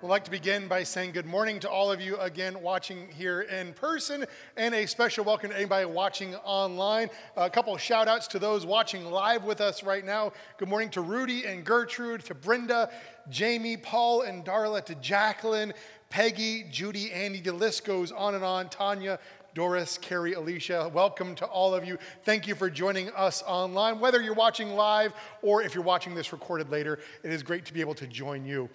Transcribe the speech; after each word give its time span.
We'd 0.00 0.10
like 0.10 0.22
to 0.26 0.30
begin 0.30 0.68
by 0.68 0.84
saying 0.84 1.10
good 1.10 1.26
morning 1.26 1.58
to 1.58 1.68
all 1.68 1.90
of 1.90 2.00
you 2.00 2.16
again 2.18 2.62
watching 2.62 3.08
here 3.08 3.40
in 3.40 3.72
person, 3.72 4.26
and 4.56 4.72
a 4.72 4.86
special 4.86 5.24
welcome 5.24 5.50
to 5.50 5.56
anybody 5.56 5.86
watching 5.86 6.36
online. 6.36 7.10
A 7.36 7.50
couple 7.50 7.74
of 7.74 7.80
shout 7.80 8.06
outs 8.06 8.28
to 8.28 8.38
those 8.38 8.64
watching 8.64 9.06
live 9.06 9.42
with 9.42 9.60
us 9.60 9.82
right 9.82 10.04
now. 10.04 10.32
Good 10.56 10.68
morning 10.68 10.88
to 10.90 11.00
Rudy 11.00 11.46
and 11.46 11.64
Gertrude, 11.64 12.24
to 12.26 12.34
Brenda, 12.36 12.92
Jamie, 13.28 13.76
Paul, 13.76 14.22
and 14.22 14.44
Darla, 14.44 14.84
to 14.84 14.94
Jacqueline, 14.94 15.74
Peggy, 16.10 16.66
Judy, 16.70 17.10
Andy. 17.10 17.40
The 17.40 17.52
list 17.52 17.84
goes 17.84 18.12
on 18.12 18.36
and 18.36 18.44
on. 18.44 18.68
Tanya, 18.68 19.18
Doris, 19.52 19.98
Carrie, 19.98 20.34
Alicia. 20.34 20.92
Welcome 20.94 21.34
to 21.34 21.46
all 21.46 21.74
of 21.74 21.84
you. 21.84 21.98
Thank 22.22 22.46
you 22.46 22.54
for 22.54 22.70
joining 22.70 23.10
us 23.16 23.42
online. 23.48 23.98
Whether 23.98 24.22
you're 24.22 24.34
watching 24.34 24.74
live 24.74 25.12
or 25.42 25.60
if 25.60 25.74
you're 25.74 25.82
watching 25.82 26.14
this 26.14 26.32
recorded 26.32 26.70
later, 26.70 27.00
it 27.24 27.32
is 27.32 27.42
great 27.42 27.64
to 27.64 27.74
be 27.74 27.80
able 27.80 27.94
to 27.94 28.06
join 28.06 28.44
you. 28.46 28.70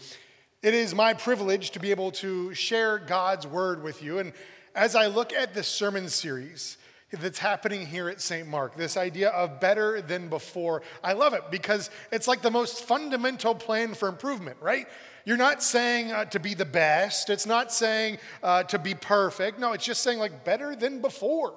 It 0.64 0.74
is 0.74 0.96
my 0.96 1.14
privilege 1.14 1.72
to 1.72 1.82
be 1.82 1.92
able 1.92 2.12
to 2.12 2.54
share 2.54 2.98
God's 2.98 3.46
word 3.46 3.84
with 3.84 4.02
you. 4.02 4.20
And 4.20 4.32
as 4.74 4.96
I 4.96 5.08
look 5.08 5.34
at 5.34 5.54
this 5.54 5.68
sermon 5.68 6.08
series 6.08 6.78
that's 7.12 7.38
happening 7.38 7.86
here 7.86 8.08
at 8.08 8.22
St. 8.22 8.48
Mark, 8.48 8.78
this 8.78 8.96
idea 8.96 9.28
of 9.32 9.60
better 9.60 10.02
than 10.02 10.30
before, 10.30 10.82
I 11.04 11.14
love 11.14 11.34
it 11.34 11.52
because 11.52 11.90
it's 12.14 12.30
like 12.30 12.42
the 12.42 12.50
most 12.50 12.86
fundamental 12.86 13.54
plan 13.54 13.94
for 13.94 14.08
improvement, 14.08 14.56
right? 14.62 14.88
You're 15.26 15.36
not 15.36 15.62
saying 15.62 16.14
uh, 16.14 16.26
to 16.26 16.40
be 16.40 16.54
the 16.54 16.64
best, 16.64 17.30
it's 17.30 17.46
not 17.46 17.74
saying 17.74 18.20
uh, 18.42 18.64
to 18.64 18.80
be 18.80 18.94
perfect. 18.94 19.60
No, 19.60 19.74
it's 19.74 19.86
just 19.86 20.02
saying 20.02 20.18
like 20.18 20.46
better 20.46 20.78
than 20.78 21.02
before 21.02 21.56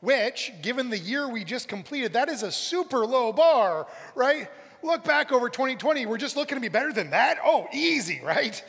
which, 0.00 0.52
given 0.62 0.90
the 0.90 0.98
year 0.98 1.28
we 1.28 1.42
just 1.42 1.66
completed, 1.66 2.12
that 2.12 2.28
is 2.28 2.42
a 2.42 2.52
super 2.52 3.04
low 3.04 3.32
bar, 3.32 3.88
right? 4.14 4.48
Look 4.82 5.04
back 5.04 5.32
over 5.32 5.48
2020, 5.48 6.06
we're 6.06 6.18
just 6.18 6.36
looking 6.36 6.56
to 6.56 6.60
be 6.60 6.68
better 6.68 6.92
than 6.92 7.10
that. 7.10 7.38
Oh, 7.44 7.66
easy, 7.72 8.20
right? 8.24 8.62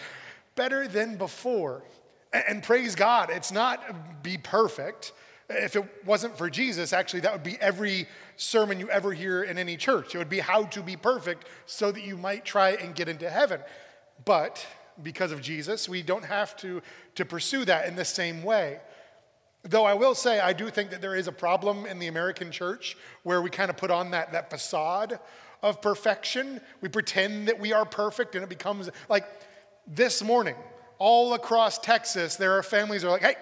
Better 0.55 0.87
than 0.87 1.17
before. 1.17 1.83
And 2.31 2.61
praise 2.61 2.95
God, 2.95 3.29
it's 3.31 3.51
not 3.51 4.23
be 4.23 4.37
perfect. 4.37 5.13
If 5.49 5.75
it 5.75 5.83
wasn't 6.05 6.37
for 6.37 6.49
Jesus, 6.49 6.93
actually, 6.93 7.21
that 7.21 7.33
would 7.33 7.43
be 7.43 7.57
every 7.59 8.07
sermon 8.37 8.79
you 8.79 8.89
ever 8.89 9.13
hear 9.13 9.41
in 9.41 9.57
any 9.57 9.77
church. 9.77 10.13
It 10.13 10.19
would 10.19 10.29
be 10.29 10.39
how 10.39 10.63
to 10.65 10.81
be 10.83 10.95
perfect 10.95 11.47
so 11.65 11.91
that 11.91 12.03
you 12.03 12.15
might 12.17 12.45
try 12.45 12.71
and 12.71 12.93
get 12.93 13.09
into 13.09 13.29
heaven. 13.29 13.61
But 14.25 14.65
because 15.01 15.31
of 15.31 15.41
Jesus, 15.41 15.89
we 15.89 16.03
don't 16.03 16.25
have 16.25 16.55
to, 16.57 16.83
to 17.15 17.25
pursue 17.25 17.65
that 17.65 17.87
in 17.87 17.95
the 17.95 18.05
same 18.05 18.43
way. 18.43 18.79
Though 19.63 19.85
I 19.85 19.93
will 19.93 20.15
say, 20.15 20.39
I 20.39 20.53
do 20.53 20.69
think 20.69 20.91
that 20.91 21.01
there 21.01 21.15
is 21.15 21.27
a 21.27 21.31
problem 21.31 21.85
in 21.85 21.99
the 21.99 22.07
American 22.07 22.51
church 22.51 22.95
where 23.23 23.41
we 23.41 23.49
kind 23.49 23.69
of 23.69 23.77
put 23.77 23.91
on 23.91 24.11
that, 24.11 24.31
that 24.31 24.49
facade 24.49 25.19
of 25.61 25.81
perfection. 25.81 26.61
We 26.81 26.89
pretend 26.89 27.47
that 27.47 27.59
we 27.59 27.73
are 27.73 27.85
perfect, 27.85 28.35
and 28.35 28.43
it 28.43 28.49
becomes 28.49 28.89
like 29.07 29.25
this 29.87 30.23
morning, 30.23 30.55
all 30.97 31.33
across 31.33 31.79
Texas, 31.79 32.35
there 32.35 32.57
are 32.57 32.63
families 32.63 33.01
that 33.01 33.07
are 33.07 33.11
like, 33.11 33.21
hey, 33.21 33.35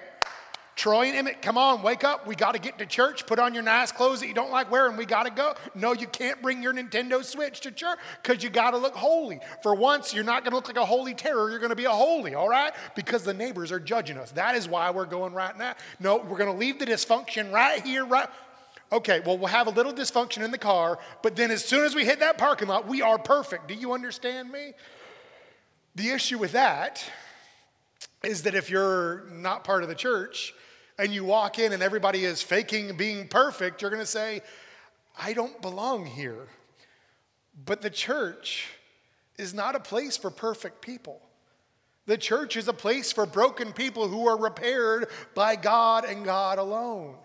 Troy 0.77 1.07
and 1.07 1.15
Emmett, 1.15 1.41
come 1.41 1.57
on, 1.57 1.81
wake 1.81 2.03
up. 2.03 2.27
We 2.27 2.35
got 2.35 2.53
to 2.53 2.59
get 2.59 2.77
to 2.77 2.85
church. 2.85 3.25
Put 3.25 3.39
on 3.39 3.55
your 3.55 3.63
nice 3.63 3.91
clothes 3.91 4.19
that 4.19 4.27
you 4.27 4.35
don't 4.35 4.51
like 4.51 4.69
wearing. 4.69 4.95
We 4.95 5.07
got 5.07 5.23
to 5.23 5.31
go. 5.31 5.55
No, 5.73 5.91
you 5.93 6.05
can't 6.05 6.39
bring 6.39 6.61
your 6.61 6.71
Nintendo 6.71 7.25
Switch 7.25 7.61
to 7.61 7.71
church 7.71 7.97
because 8.21 8.43
you 8.43 8.51
got 8.51 8.71
to 8.71 8.77
look 8.77 8.93
holy. 8.93 9.39
For 9.63 9.73
once, 9.73 10.13
you're 10.13 10.23
not 10.23 10.43
going 10.43 10.51
to 10.51 10.55
look 10.55 10.67
like 10.67 10.77
a 10.77 10.85
holy 10.85 11.15
terror. 11.15 11.49
You're 11.49 11.57
going 11.57 11.71
to 11.71 11.75
be 11.75 11.85
a 11.85 11.89
holy, 11.89 12.35
all 12.35 12.47
right? 12.47 12.73
Because 12.95 13.23
the 13.23 13.33
neighbors 13.33 13.71
are 13.71 13.79
judging 13.79 14.19
us. 14.19 14.29
That 14.33 14.53
is 14.53 14.69
why 14.69 14.91
we're 14.91 15.07
going 15.07 15.33
right 15.33 15.57
now. 15.57 15.73
No, 15.99 16.17
we're 16.17 16.37
going 16.37 16.51
to 16.51 16.57
leave 16.57 16.77
the 16.77 16.85
dysfunction 16.85 17.51
right 17.51 17.81
here, 17.83 18.05
right. 18.05 18.29
Okay, 18.91 19.21
well, 19.25 19.37
we'll 19.37 19.47
have 19.47 19.67
a 19.67 19.71
little 19.71 19.93
dysfunction 19.93 20.43
in 20.45 20.51
the 20.51 20.57
car, 20.57 20.97
but 21.21 21.35
then 21.35 21.51
as 21.51 21.63
soon 21.63 21.83
as 21.83 21.93
we 21.93 22.05
hit 22.05 22.19
that 22.21 22.37
parking 22.37 22.69
lot, 22.69 22.87
we 22.87 23.01
are 23.01 23.17
perfect. 23.17 23.67
Do 23.67 23.73
you 23.73 23.91
understand 23.93 24.49
me? 24.49 24.73
The 25.95 26.09
issue 26.11 26.37
with 26.37 26.53
that 26.53 27.03
is 28.23 28.43
that 28.43 28.55
if 28.55 28.69
you're 28.69 29.25
not 29.31 29.63
part 29.63 29.83
of 29.83 29.89
the 29.89 29.95
church 29.95 30.53
and 30.97 31.13
you 31.13 31.25
walk 31.25 31.59
in 31.59 31.73
and 31.73 31.83
everybody 31.83 32.23
is 32.23 32.41
faking 32.41 32.95
being 32.95 33.27
perfect, 33.27 33.81
you're 33.81 33.91
going 33.91 34.01
to 34.01 34.05
say, 34.05 34.41
I 35.19 35.33
don't 35.33 35.61
belong 35.61 36.05
here. 36.05 36.47
But 37.65 37.81
the 37.81 37.89
church 37.89 38.67
is 39.37 39.53
not 39.53 39.75
a 39.75 39.79
place 39.79 40.15
for 40.15 40.29
perfect 40.29 40.81
people. 40.81 41.21
The 42.05 42.17
church 42.17 42.55
is 42.55 42.67
a 42.67 42.73
place 42.73 43.11
for 43.11 43.25
broken 43.25 43.73
people 43.73 44.07
who 44.07 44.27
are 44.27 44.37
repaired 44.37 45.09
by 45.35 45.57
God 45.57 46.05
and 46.05 46.23
God 46.23 46.57
alone. 46.57 47.15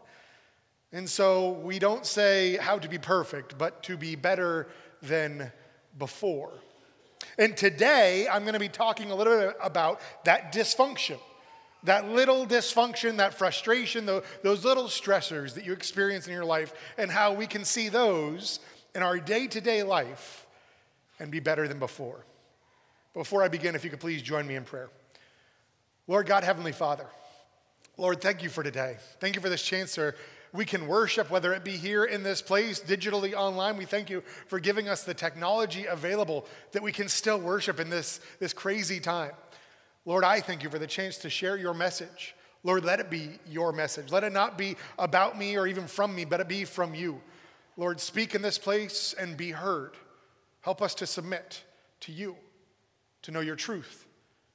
And 0.92 1.08
so 1.08 1.52
we 1.52 1.78
don't 1.78 2.04
say 2.04 2.56
how 2.56 2.78
to 2.78 2.88
be 2.88 2.98
perfect, 2.98 3.56
but 3.56 3.82
to 3.84 3.96
be 3.96 4.14
better 4.14 4.68
than 5.00 5.50
before. 5.98 6.52
And 7.38 7.56
today 7.56 8.28
I'm 8.28 8.42
going 8.42 8.54
to 8.54 8.60
be 8.60 8.68
talking 8.68 9.10
a 9.10 9.14
little 9.14 9.38
bit 9.38 9.56
about 9.62 10.00
that 10.24 10.52
dysfunction. 10.52 11.18
That 11.84 12.08
little 12.08 12.46
dysfunction, 12.46 13.16
that 13.16 13.34
frustration, 13.34 14.06
those 14.06 14.64
little 14.64 14.84
stressors 14.84 15.54
that 15.54 15.64
you 15.64 15.72
experience 15.72 16.28
in 16.28 16.32
your 16.32 16.44
life, 16.44 16.72
and 16.96 17.10
how 17.10 17.32
we 17.32 17.46
can 17.46 17.64
see 17.64 17.88
those 17.88 18.60
in 18.94 19.02
our 19.02 19.18
day 19.18 19.48
to 19.48 19.60
day 19.60 19.82
life 19.82 20.46
and 21.18 21.30
be 21.30 21.40
better 21.40 21.66
than 21.66 21.78
before. 21.80 22.24
Before 23.14 23.42
I 23.42 23.48
begin, 23.48 23.74
if 23.74 23.82
you 23.82 23.90
could 23.90 24.00
please 24.00 24.22
join 24.22 24.46
me 24.46 24.54
in 24.54 24.64
prayer. 24.64 24.90
Lord 26.06 26.26
God, 26.26 26.44
Heavenly 26.44 26.72
Father, 26.72 27.06
Lord, 27.96 28.20
thank 28.20 28.42
you 28.42 28.48
for 28.48 28.62
today. 28.62 28.96
Thank 29.20 29.34
you 29.34 29.42
for 29.42 29.48
this 29.48 29.62
chance 29.62 29.94
to 29.96 30.14
we 30.52 30.64
can 30.64 30.86
worship, 30.86 31.30
whether 31.30 31.54
it 31.54 31.64
be 31.64 31.76
here 31.76 32.04
in 32.04 32.22
this 32.22 32.42
place, 32.42 32.80
digitally, 32.80 33.32
online. 33.32 33.76
We 33.76 33.86
thank 33.86 34.10
you 34.10 34.22
for 34.46 34.60
giving 34.60 34.88
us 34.88 35.02
the 35.02 35.14
technology 35.14 35.86
available 35.86 36.46
that 36.72 36.82
we 36.82 36.92
can 36.92 37.08
still 37.08 37.38
worship 37.38 37.80
in 37.80 37.88
this, 37.88 38.20
this 38.38 38.52
crazy 38.52 39.00
time. 39.00 39.32
Lord, 40.04 40.24
I 40.24 40.40
thank 40.40 40.62
you 40.62 40.68
for 40.68 40.78
the 40.78 40.86
chance 40.86 41.16
to 41.18 41.30
share 41.30 41.56
your 41.56 41.72
message. 41.72 42.34
Lord, 42.64 42.84
let 42.84 43.00
it 43.00 43.08
be 43.08 43.30
your 43.48 43.72
message. 43.72 44.12
Let 44.12 44.24
it 44.24 44.32
not 44.32 44.58
be 44.58 44.76
about 44.98 45.38
me 45.38 45.56
or 45.56 45.66
even 45.66 45.86
from 45.86 46.14
me, 46.14 46.24
but 46.24 46.40
it 46.40 46.48
be 46.48 46.64
from 46.64 46.94
you. 46.94 47.20
Lord, 47.76 48.00
speak 48.00 48.34
in 48.34 48.42
this 48.42 48.58
place 48.58 49.14
and 49.18 49.36
be 49.36 49.50
heard. 49.50 49.96
Help 50.60 50.82
us 50.82 50.94
to 50.96 51.06
submit 51.06 51.64
to 52.00 52.12
you, 52.12 52.36
to 53.22 53.30
know 53.30 53.40
your 53.40 53.56
truth, 53.56 54.06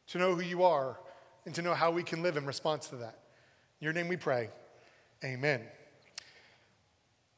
to 0.07 0.19
know 0.19 0.36
who 0.36 0.41
you 0.41 0.63
are, 0.63 1.00
and 1.46 1.56
to 1.56 1.62
know 1.62 1.74
how 1.74 1.91
we 1.91 2.03
can 2.03 2.22
live 2.22 2.38
in 2.38 2.46
response 2.46 2.88
to 2.90 2.97
that. 2.97 3.19
In 3.81 3.86
your 3.86 3.94
name 3.94 4.07
we 4.07 4.18
pray. 4.18 4.50
Amen. 5.24 5.62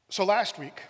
So 0.10 0.26
last 0.26 0.58
week, 0.58 0.82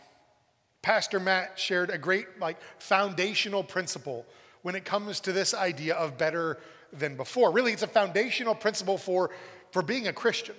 Pastor 0.82 1.20
Matt 1.20 1.60
shared 1.60 1.90
a 1.90 1.98
great 1.98 2.40
like 2.40 2.58
foundational 2.80 3.64
principle 3.64 4.26
when 4.62 4.76
it 4.76 4.86
comes 4.86 5.20
to 5.22 5.34
this 5.34 5.54
idea 5.54 5.96
of 5.96 6.18
better 6.18 6.58
than 6.94 7.18
before. 7.18 7.52
Really, 7.52 7.74
it's 7.74 7.84
a 7.84 7.88
foundational 7.88 8.56
principle 8.56 8.98
for, 8.98 9.30
for 9.72 9.82
being 9.82 10.08
a 10.08 10.14
Christian. 10.14 10.56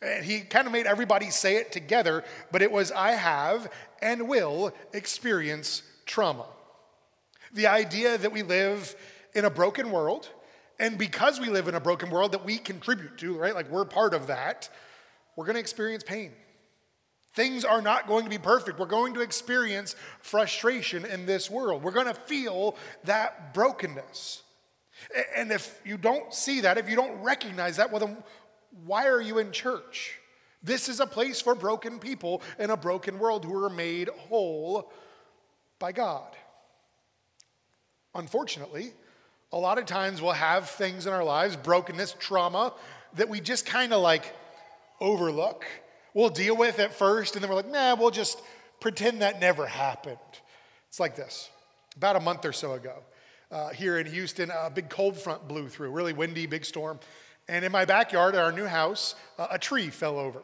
And 0.00 0.24
he 0.24 0.40
kind 0.40 0.66
of 0.66 0.72
made 0.72 0.86
everybody 0.86 1.30
say 1.30 1.56
it 1.56 1.72
together, 1.72 2.24
but 2.52 2.62
it 2.62 2.70
was 2.70 2.92
I 2.92 3.12
have 3.12 3.70
and 4.00 4.28
will 4.28 4.72
experience 4.92 5.82
trauma. 6.06 6.46
The 7.52 7.66
idea 7.66 8.16
that 8.16 8.30
we 8.30 8.42
live 8.42 8.94
in 9.34 9.44
a 9.44 9.50
broken 9.50 9.90
world, 9.90 10.28
and 10.78 10.98
because 10.98 11.40
we 11.40 11.48
live 11.48 11.66
in 11.66 11.74
a 11.74 11.80
broken 11.80 12.10
world 12.10 12.30
that 12.30 12.44
we 12.44 12.58
contribute 12.58 13.18
to, 13.18 13.36
right? 13.36 13.54
Like 13.54 13.68
we're 13.70 13.84
part 13.84 14.14
of 14.14 14.28
that, 14.28 14.68
we're 15.34 15.46
gonna 15.46 15.58
experience 15.58 16.04
pain. 16.04 16.30
Things 17.34 17.64
are 17.64 17.82
not 17.82 18.06
going 18.06 18.24
to 18.24 18.30
be 18.30 18.38
perfect. 18.38 18.78
We're 18.78 18.86
going 18.86 19.14
to 19.14 19.20
experience 19.20 19.94
frustration 20.20 21.04
in 21.04 21.26
this 21.26 21.50
world. 21.50 21.82
We're 21.82 21.92
going 21.92 22.06
to 22.06 22.14
feel 22.14 22.76
that 23.04 23.54
brokenness. 23.54 24.42
And 25.36 25.52
if 25.52 25.80
you 25.84 25.96
don't 25.96 26.34
see 26.34 26.62
that, 26.62 26.78
if 26.78 26.88
you 26.88 26.96
don't 26.96 27.22
recognize 27.22 27.76
that, 27.76 27.92
well, 27.92 28.04
then 28.04 28.16
why 28.84 29.06
are 29.06 29.20
you 29.20 29.38
in 29.38 29.52
church? 29.52 30.18
This 30.62 30.88
is 30.88 31.00
a 31.00 31.06
place 31.06 31.40
for 31.40 31.54
broken 31.54 31.98
people 31.98 32.42
in 32.58 32.70
a 32.70 32.76
broken 32.76 33.18
world 33.18 33.44
who 33.44 33.62
are 33.62 33.70
made 33.70 34.08
whole 34.08 34.92
by 35.78 35.92
God. 35.92 36.34
Unfortunately, 38.14 38.92
a 39.52 39.58
lot 39.58 39.78
of 39.78 39.86
times 39.86 40.20
we'll 40.20 40.32
have 40.32 40.68
things 40.68 41.06
in 41.06 41.12
our 41.12 41.22
lives, 41.22 41.56
brokenness, 41.56 42.16
trauma, 42.18 42.74
that 43.14 43.28
we 43.28 43.40
just 43.40 43.64
kind 43.64 43.92
of 43.92 44.02
like 44.02 44.34
overlook 45.00 45.64
we'll 46.18 46.30
deal 46.30 46.56
with 46.56 46.80
at 46.80 46.92
first, 46.92 47.36
and 47.36 47.42
then 47.42 47.48
we're 47.48 47.54
like, 47.54 47.70
nah, 47.70 47.94
we'll 47.94 48.10
just 48.10 48.42
pretend 48.80 49.22
that 49.22 49.40
never 49.40 49.66
happened. 49.66 50.18
It's 50.88 50.98
like 50.98 51.14
this. 51.14 51.48
About 51.96 52.16
a 52.16 52.20
month 52.20 52.44
or 52.44 52.52
so 52.52 52.72
ago, 52.72 52.94
uh, 53.52 53.68
here 53.68 53.98
in 53.98 54.06
Houston, 54.06 54.50
a 54.50 54.68
big 54.68 54.88
cold 54.88 55.16
front 55.16 55.46
blew 55.46 55.68
through, 55.68 55.92
really 55.92 56.12
windy, 56.12 56.46
big 56.46 56.64
storm. 56.64 56.98
And 57.46 57.64
in 57.64 57.70
my 57.70 57.84
backyard 57.84 58.34
at 58.34 58.42
our 58.42 58.50
new 58.50 58.66
house, 58.66 59.14
uh, 59.38 59.46
a 59.52 59.60
tree 59.60 59.90
fell 59.90 60.18
over. 60.18 60.42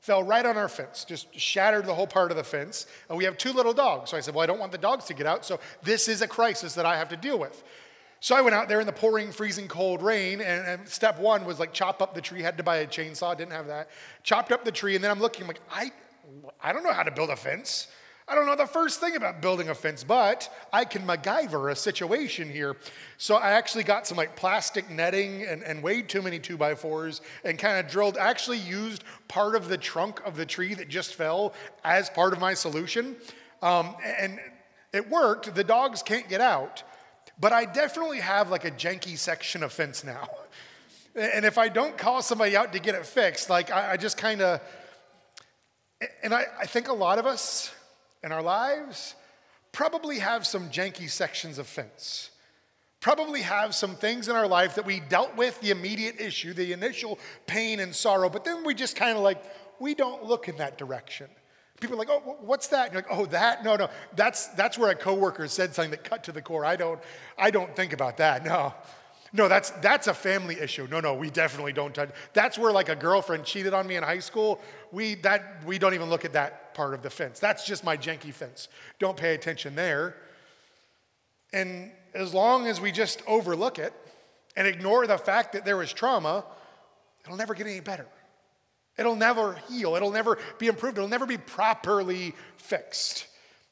Fell 0.00 0.24
right 0.24 0.44
on 0.44 0.56
our 0.56 0.68
fence, 0.68 1.04
just 1.04 1.32
shattered 1.38 1.86
the 1.86 1.94
whole 1.94 2.08
part 2.08 2.32
of 2.32 2.36
the 2.36 2.42
fence. 2.42 2.86
And 3.08 3.16
we 3.16 3.22
have 3.22 3.38
two 3.38 3.52
little 3.52 3.72
dogs. 3.72 4.10
So 4.10 4.16
I 4.16 4.20
said, 4.20 4.34
Well, 4.34 4.42
I 4.42 4.46
don't 4.46 4.58
want 4.58 4.72
the 4.72 4.78
dogs 4.78 5.04
to 5.04 5.14
get 5.14 5.26
out. 5.26 5.44
So 5.44 5.60
this 5.84 6.08
is 6.08 6.20
a 6.20 6.26
crisis 6.26 6.74
that 6.74 6.84
I 6.84 6.96
have 6.96 7.08
to 7.10 7.16
deal 7.16 7.38
with. 7.38 7.62
So 8.22 8.36
I 8.36 8.40
went 8.40 8.54
out 8.54 8.68
there 8.68 8.78
in 8.78 8.86
the 8.86 8.92
pouring, 8.92 9.32
freezing 9.32 9.66
cold 9.66 10.00
rain, 10.00 10.40
and, 10.40 10.64
and, 10.64 10.88
step 10.88 11.18
one 11.18 11.44
was 11.44 11.58
like 11.58 11.72
chop 11.72 12.00
up 12.00 12.14
the 12.14 12.20
tree. 12.20 12.40
Had 12.40 12.56
to 12.58 12.62
buy 12.62 12.76
a 12.76 12.86
chainsaw, 12.86 13.36
didn't 13.36 13.50
have 13.50 13.66
that. 13.66 13.90
Chopped 14.22 14.52
up 14.52 14.64
the 14.64 14.70
tree, 14.70 14.94
and 14.94 15.02
then 15.02 15.10
I'm 15.10 15.18
looking 15.18 15.42
I'm 15.42 15.48
like, 15.48 15.60
I, 15.68 15.90
I 16.62 16.72
don't 16.72 16.84
know 16.84 16.92
how 16.92 17.02
to 17.02 17.10
build 17.10 17.30
a 17.30 17.36
fence. 17.36 17.88
I 18.28 18.36
don't 18.36 18.46
know 18.46 18.54
the 18.54 18.64
first 18.64 19.00
thing 19.00 19.16
about 19.16 19.42
building 19.42 19.70
a 19.70 19.74
fence, 19.74 20.04
but 20.04 20.48
I 20.72 20.84
can 20.84 21.02
MacGyver 21.02 21.72
a 21.72 21.74
situation 21.74 22.48
here. 22.48 22.76
So 23.18 23.34
I 23.34 23.50
actually 23.50 23.82
got 23.82 24.06
some 24.06 24.16
like 24.16 24.36
plastic 24.36 24.88
netting 24.88 25.42
and, 25.42 25.64
and 25.64 25.82
way 25.82 26.00
too 26.00 26.22
many 26.22 26.38
two 26.38 26.56
by 26.56 26.76
fours 26.76 27.22
and 27.42 27.58
kind 27.58 27.84
of 27.84 27.90
drilled, 27.90 28.16
actually 28.18 28.58
used 28.58 29.02
part 29.26 29.56
of 29.56 29.66
the 29.66 29.76
trunk 29.76 30.20
of 30.24 30.36
the 30.36 30.46
tree 30.46 30.74
that 30.74 30.88
just 30.88 31.16
fell 31.16 31.54
as 31.82 32.08
part 32.08 32.32
of 32.32 32.38
my 32.38 32.54
solution. 32.54 33.16
Um, 33.62 33.96
and 34.20 34.38
it 34.92 35.10
worked. 35.10 35.56
The 35.56 35.64
dogs 35.64 36.04
can't 36.04 36.28
get 36.28 36.40
out, 36.40 36.84
but 37.40 37.52
I 37.52 37.64
definitely 37.64 38.20
have 38.20 38.50
like 38.50 38.64
a 38.64 38.70
janky 38.70 39.16
section 39.18 39.62
of 39.62 39.72
fence 39.72 40.04
now. 40.04 40.28
And 41.14 41.44
if 41.44 41.58
I 41.58 41.68
don't 41.68 41.98
call 41.98 42.22
somebody 42.22 42.56
out 42.56 42.72
to 42.72 42.78
get 42.78 42.94
it 42.94 43.04
fixed, 43.04 43.50
like 43.50 43.70
I, 43.70 43.92
I 43.92 43.96
just 43.98 44.16
kind 44.16 44.40
of, 44.40 44.62
and 46.22 46.32
I, 46.32 46.46
I 46.58 46.64
think 46.64 46.88
a 46.88 46.94
lot 46.94 47.18
of 47.18 47.26
us, 47.26 47.70
in 48.24 48.32
our 48.32 48.42
lives 48.42 49.14
probably 49.72 50.18
have 50.18 50.46
some 50.46 50.68
janky 50.70 51.08
sections 51.08 51.58
of 51.58 51.66
fence. 51.66 52.30
Probably 53.00 53.42
have 53.42 53.74
some 53.74 53.96
things 53.96 54.28
in 54.28 54.36
our 54.36 54.46
life 54.46 54.76
that 54.76 54.86
we 54.86 55.00
dealt 55.00 55.34
with 55.36 55.60
the 55.60 55.70
immediate 55.70 56.20
issue, 56.20 56.52
the 56.52 56.72
initial 56.72 57.18
pain 57.46 57.80
and 57.80 57.94
sorrow, 57.94 58.28
but 58.28 58.44
then 58.44 58.64
we 58.64 58.74
just 58.74 58.96
kind 58.96 59.16
of 59.16 59.24
like, 59.24 59.42
we 59.80 59.94
don't 59.94 60.24
look 60.24 60.48
in 60.48 60.56
that 60.58 60.78
direction. 60.78 61.28
People 61.82 61.96
are 61.96 61.98
like, 61.98 62.10
oh, 62.10 62.36
what's 62.42 62.68
that? 62.68 62.86
And 62.86 62.92
you're 62.94 63.02
like, 63.02 63.10
oh, 63.10 63.26
that? 63.26 63.64
No, 63.64 63.74
no, 63.74 63.88
that's, 64.14 64.46
that's 64.48 64.78
where 64.78 64.90
a 64.90 64.94
coworker 64.94 65.48
said 65.48 65.74
something 65.74 65.90
that 65.90 66.04
cut 66.04 66.22
to 66.24 66.32
the 66.32 66.40
core. 66.40 66.64
I 66.64 66.76
don't, 66.76 67.00
I 67.36 67.50
don't 67.50 67.74
think 67.74 67.92
about 67.92 68.18
that. 68.18 68.44
No, 68.44 68.72
no, 69.32 69.48
that's, 69.48 69.70
that's 69.70 70.06
a 70.06 70.14
family 70.14 70.60
issue. 70.60 70.86
No, 70.88 71.00
no, 71.00 71.14
we 71.14 71.28
definitely 71.28 71.72
don't 71.72 71.92
touch. 71.92 72.10
That's 72.34 72.56
where 72.56 72.70
like 72.70 72.88
a 72.88 72.94
girlfriend 72.94 73.44
cheated 73.44 73.74
on 73.74 73.88
me 73.88 73.96
in 73.96 74.04
high 74.04 74.20
school. 74.20 74.60
We, 74.92 75.16
that, 75.16 75.64
we 75.66 75.76
don't 75.76 75.94
even 75.94 76.08
look 76.08 76.24
at 76.24 76.34
that 76.34 76.72
part 76.74 76.94
of 76.94 77.02
the 77.02 77.10
fence. 77.10 77.40
That's 77.40 77.66
just 77.66 77.82
my 77.82 77.96
janky 77.96 78.32
fence. 78.32 78.68
Don't 79.00 79.16
pay 79.16 79.34
attention 79.34 79.74
there. 79.74 80.14
And 81.52 81.90
as 82.14 82.32
long 82.32 82.68
as 82.68 82.80
we 82.80 82.92
just 82.92 83.22
overlook 83.26 83.80
it 83.80 83.92
and 84.54 84.68
ignore 84.68 85.08
the 85.08 85.18
fact 85.18 85.54
that 85.54 85.64
there 85.64 85.76
was 85.76 85.92
trauma, 85.92 86.44
it'll 87.24 87.36
never 87.36 87.54
get 87.54 87.66
any 87.66 87.80
better. 87.80 88.06
It'll 88.98 89.16
never 89.16 89.54
heal. 89.68 89.96
It'll 89.96 90.10
never 90.10 90.38
be 90.58 90.66
improved. 90.66 90.98
It'll 90.98 91.08
never 91.08 91.26
be 91.26 91.38
properly 91.38 92.34
fixed. 92.56 93.26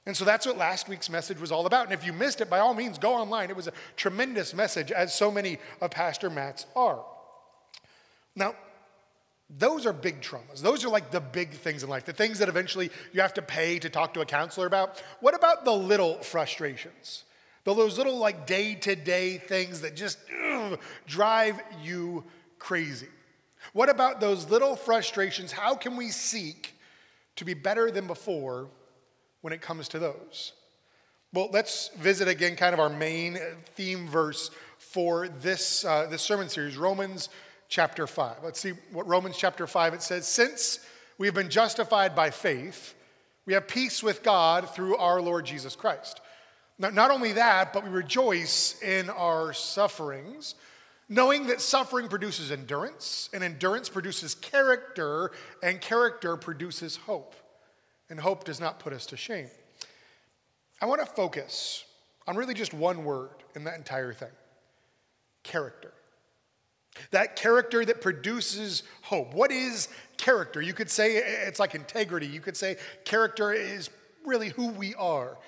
And 0.06 0.16
so 0.16 0.24
that's 0.24 0.46
what 0.46 0.56
last 0.56 0.88
week's 0.88 1.10
message 1.10 1.38
was 1.38 1.52
all 1.52 1.66
about. 1.66 1.84
And 1.84 1.92
if 1.92 2.04
you 2.06 2.12
missed 2.12 2.40
it, 2.40 2.48
by 2.48 2.58
all 2.58 2.72
means, 2.72 2.98
go 2.98 3.12
online. 3.14 3.50
It 3.50 3.56
was 3.56 3.68
a 3.68 3.72
tremendous 3.96 4.54
message, 4.54 4.90
as 4.90 5.14
so 5.14 5.30
many 5.30 5.58
of 5.80 5.90
Pastor 5.90 6.30
Matt's 6.30 6.66
are. 6.74 7.04
Now, 8.34 8.54
those 9.50 9.84
are 9.84 9.92
big 9.92 10.22
traumas. 10.22 10.60
Those 10.60 10.84
are 10.84 10.88
like 10.88 11.10
the 11.10 11.20
big 11.20 11.50
things 11.50 11.82
in 11.82 11.90
life, 11.90 12.06
the 12.06 12.12
things 12.12 12.38
that 12.38 12.48
eventually 12.48 12.90
you 13.12 13.20
have 13.20 13.34
to 13.34 13.42
pay 13.42 13.78
to 13.80 13.90
talk 13.90 14.14
to 14.14 14.20
a 14.20 14.26
counselor 14.26 14.66
about. 14.66 15.02
What 15.20 15.34
about 15.34 15.64
the 15.64 15.72
little 15.72 16.14
frustrations? 16.22 17.24
Those 17.64 17.98
little 17.98 18.16
like 18.16 18.46
day 18.46 18.74
to 18.76 18.96
day 18.96 19.38
things 19.38 19.82
that 19.82 19.94
just 19.94 20.18
ugh, 20.50 20.80
drive 21.06 21.60
you 21.82 22.24
crazy. 22.58 23.08
What 23.72 23.88
about 23.88 24.20
those 24.20 24.50
little 24.50 24.76
frustrations? 24.76 25.52
How 25.52 25.74
can 25.74 25.96
we 25.96 26.08
seek 26.08 26.74
to 27.36 27.44
be 27.44 27.54
better 27.54 27.90
than 27.90 28.06
before 28.06 28.68
when 29.42 29.52
it 29.52 29.60
comes 29.60 29.88
to 29.88 29.98
those? 29.98 30.52
Well, 31.32 31.48
let's 31.52 31.88
visit 31.98 32.26
again 32.26 32.56
kind 32.56 32.74
of 32.74 32.80
our 32.80 32.88
main 32.88 33.38
theme 33.76 34.08
verse 34.08 34.50
for 34.78 35.28
this, 35.28 35.84
uh, 35.84 36.06
this 36.10 36.22
sermon 36.22 36.48
series, 36.48 36.76
Romans 36.76 37.28
chapter 37.68 38.06
5. 38.06 38.38
Let's 38.42 38.58
see 38.58 38.72
what 38.92 39.06
Romans 39.06 39.36
chapter 39.36 39.66
5 39.66 39.94
it 39.94 40.02
says. 40.02 40.26
Since 40.26 40.80
we 41.18 41.26
have 41.26 41.34
been 41.34 41.50
justified 41.50 42.16
by 42.16 42.30
faith, 42.30 42.94
we 43.46 43.52
have 43.52 43.68
peace 43.68 44.02
with 44.02 44.22
God 44.22 44.70
through 44.70 44.96
our 44.96 45.22
Lord 45.22 45.46
Jesus 45.46 45.76
Christ. 45.76 46.20
Now, 46.78 46.90
not 46.90 47.10
only 47.10 47.32
that, 47.34 47.72
but 47.72 47.84
we 47.84 47.90
rejoice 47.90 48.80
in 48.82 49.10
our 49.10 49.52
sufferings, 49.52 50.54
knowing 51.10 51.48
that 51.48 51.60
suffering 51.60 52.08
produces 52.08 52.50
endurance, 52.50 53.28
and 53.34 53.44
endurance 53.44 53.90
produces 53.90 54.34
character, 54.34 55.32
and 55.62 55.80
character 55.80 56.36
produces 56.36 56.96
hope 56.96 57.34
and 58.08 58.18
hope 58.18 58.44
does 58.44 58.60
not 58.60 58.78
put 58.78 58.92
us 58.92 59.06
to 59.06 59.16
shame. 59.16 59.48
I 60.80 60.86
want 60.86 61.00
to 61.00 61.06
focus 61.06 61.84
on 62.26 62.36
really 62.36 62.54
just 62.54 62.72
one 62.72 63.04
word 63.04 63.30
in 63.54 63.64
that 63.64 63.76
entire 63.76 64.12
thing 64.12 64.30
character. 65.42 65.92
That 67.12 67.36
character 67.36 67.84
that 67.84 68.00
produces 68.00 68.82
hope. 69.02 69.32
What 69.32 69.52
is 69.52 69.88
character? 70.16 70.60
You 70.60 70.74
could 70.74 70.90
say 70.90 71.16
it's 71.16 71.58
like 71.60 71.74
integrity. 71.74 72.26
You 72.26 72.40
could 72.40 72.56
say 72.56 72.76
character 73.04 73.52
is 73.52 73.90
really 74.26 74.48
who 74.50 74.68
we 74.68 74.94
are. 74.96 75.38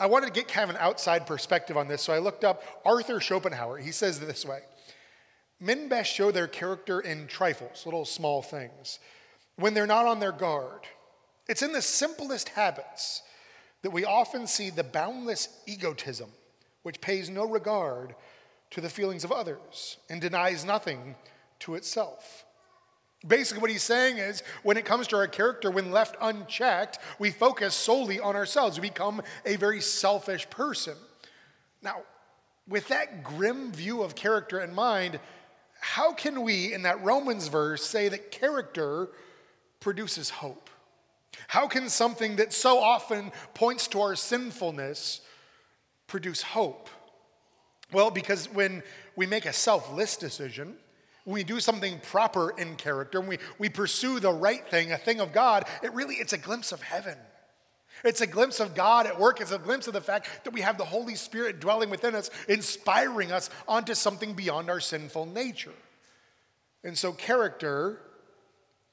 I 0.00 0.06
wanted 0.06 0.26
to 0.26 0.32
get 0.32 0.48
kind 0.48 0.70
of 0.70 0.76
an 0.76 0.80
outside 0.80 1.26
perspective 1.26 1.76
on 1.76 1.86
this, 1.86 2.02
so 2.02 2.12
I 2.12 2.18
looked 2.18 2.44
up 2.44 2.62
Arthur 2.84 3.20
Schopenhauer. 3.20 3.78
He 3.78 3.92
says 3.92 4.18
this 4.18 4.44
way 4.44 4.60
Men 5.62 5.88
best 5.88 6.12
show 6.12 6.30
their 6.30 6.48
character 6.48 7.00
in 7.00 7.26
trifles, 7.26 7.86
little 7.86 8.04
small 8.04 8.42
things, 8.42 8.98
when 9.56 9.72
they're 9.72 9.86
not 9.86 10.04
on 10.04 10.20
their 10.20 10.32
guard 10.32 10.86
it's 11.48 11.62
in 11.62 11.72
the 11.72 11.82
simplest 11.82 12.50
habits 12.50 13.22
that 13.82 13.90
we 13.90 14.04
often 14.04 14.46
see 14.46 14.70
the 14.70 14.84
boundless 14.84 15.48
egotism, 15.66 16.30
which 16.82 17.00
pays 17.00 17.28
no 17.28 17.44
regard 17.44 18.14
to 18.70 18.80
the 18.80 18.88
feelings 18.88 19.24
of 19.24 19.32
others 19.32 19.98
and 20.08 20.20
denies 20.20 20.64
nothing 20.64 21.16
to 21.58 21.74
itself. 21.74 22.44
Basically, 23.26 23.60
what 23.60 23.70
he's 23.70 23.82
saying 23.82 24.18
is 24.18 24.42
when 24.62 24.76
it 24.76 24.84
comes 24.84 25.06
to 25.08 25.16
our 25.16 25.26
character, 25.26 25.70
when 25.70 25.90
left 25.90 26.16
unchecked, 26.20 26.98
we 27.18 27.30
focus 27.30 27.74
solely 27.74 28.18
on 28.18 28.34
ourselves. 28.34 28.80
We 28.80 28.88
become 28.88 29.22
a 29.44 29.56
very 29.56 29.80
selfish 29.80 30.48
person. 30.50 30.96
Now, 31.82 32.02
with 32.66 32.88
that 32.88 33.22
grim 33.22 33.72
view 33.72 34.02
of 34.02 34.14
character 34.14 34.60
in 34.60 34.74
mind, 34.74 35.20
how 35.82 36.12
can 36.12 36.42
we, 36.42 36.72
in 36.72 36.82
that 36.82 37.02
Romans 37.02 37.48
verse, 37.48 37.84
say 37.84 38.08
that 38.08 38.30
character 38.30 39.08
produces 39.80 40.30
hope? 40.30 40.70
How 41.48 41.66
can 41.66 41.88
something 41.88 42.36
that 42.36 42.52
so 42.52 42.78
often 42.78 43.32
points 43.52 43.88
to 43.88 44.00
our 44.00 44.14
sinfulness 44.14 45.22
produce 46.06 46.40
hope? 46.40 46.88
Well, 47.92 48.12
because 48.12 48.46
when 48.52 48.84
we 49.16 49.26
make 49.26 49.44
a 49.44 49.52
selfless 49.52 50.16
decision, 50.16 50.76
we 51.26 51.42
do 51.42 51.58
something 51.58 51.98
proper 51.98 52.50
in 52.56 52.76
character, 52.76 53.18
when 53.18 53.30
we, 53.30 53.38
we 53.58 53.68
pursue 53.68 54.20
the 54.20 54.32
right 54.32 54.64
thing, 54.68 54.92
a 54.92 54.96
thing 54.96 55.20
of 55.20 55.32
God, 55.32 55.64
it 55.82 55.92
really 55.94 56.14
it's 56.14 56.32
a 56.32 56.38
glimpse 56.38 56.70
of 56.70 56.80
heaven. 56.80 57.18
It's 58.04 58.20
a 58.20 58.26
glimpse 58.26 58.60
of 58.60 58.74
God 58.74 59.06
at 59.06 59.18
work. 59.18 59.40
It's 59.40 59.52
a 59.52 59.58
glimpse 59.58 59.86
of 59.86 59.92
the 59.92 60.00
fact 60.00 60.28
that 60.44 60.52
we 60.52 60.60
have 60.60 60.78
the 60.78 60.84
Holy 60.84 61.14
Spirit 61.14 61.60
dwelling 61.60 61.90
within 61.90 62.14
us, 62.14 62.30
inspiring 62.48 63.30
us 63.30 63.50
onto 63.68 63.94
something 63.94 64.34
beyond 64.34 64.70
our 64.70 64.80
sinful 64.80 65.26
nature. 65.26 65.72
And 66.84 66.98
so, 66.98 67.12
character 67.12 68.00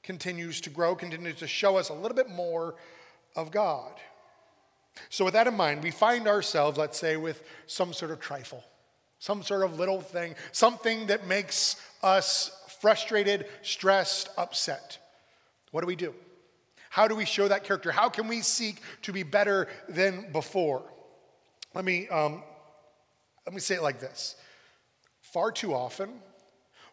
continues 0.03 0.61
to 0.61 0.69
grow, 0.69 0.95
continues 0.95 1.37
to 1.37 1.47
show 1.47 1.77
us 1.77 1.89
a 1.89 1.93
little 1.93 2.15
bit 2.15 2.29
more 2.29 2.75
of 3.35 3.51
God. 3.51 3.93
So, 5.09 5.25
with 5.25 5.33
that 5.33 5.47
in 5.47 5.55
mind, 5.55 5.81
we 5.81 5.91
find 5.91 6.27
ourselves, 6.27 6.77
let's 6.77 6.99
say, 6.99 7.17
with 7.17 7.43
some 7.65 7.93
sort 7.93 8.11
of 8.11 8.19
trifle, 8.19 8.63
some 9.17 9.41
sort 9.41 9.63
of 9.63 9.79
little 9.79 10.01
thing, 10.01 10.35
something 10.51 11.07
that 11.07 11.27
makes 11.27 11.81
us 12.03 12.51
frustrated, 12.79 13.47
stressed, 13.61 14.29
upset. 14.37 14.99
What 15.71 15.81
do 15.81 15.87
we 15.87 15.95
do? 15.95 16.13
How 16.89 17.07
do 17.07 17.15
we 17.15 17.25
show 17.25 17.47
that 17.47 17.63
character? 17.63 17.91
How 17.91 18.09
can 18.09 18.27
we 18.27 18.41
seek 18.41 18.81
to 19.03 19.13
be 19.13 19.23
better 19.23 19.67
than 19.87 20.31
before? 20.31 20.83
Let 21.73 21.85
me, 21.85 22.07
um, 22.09 22.43
let 23.45 23.53
me 23.53 23.61
say 23.61 23.75
it 23.75 23.83
like 23.83 23.99
this 23.99 24.35
Far 25.21 25.51
too 25.51 25.73
often, 25.73 26.09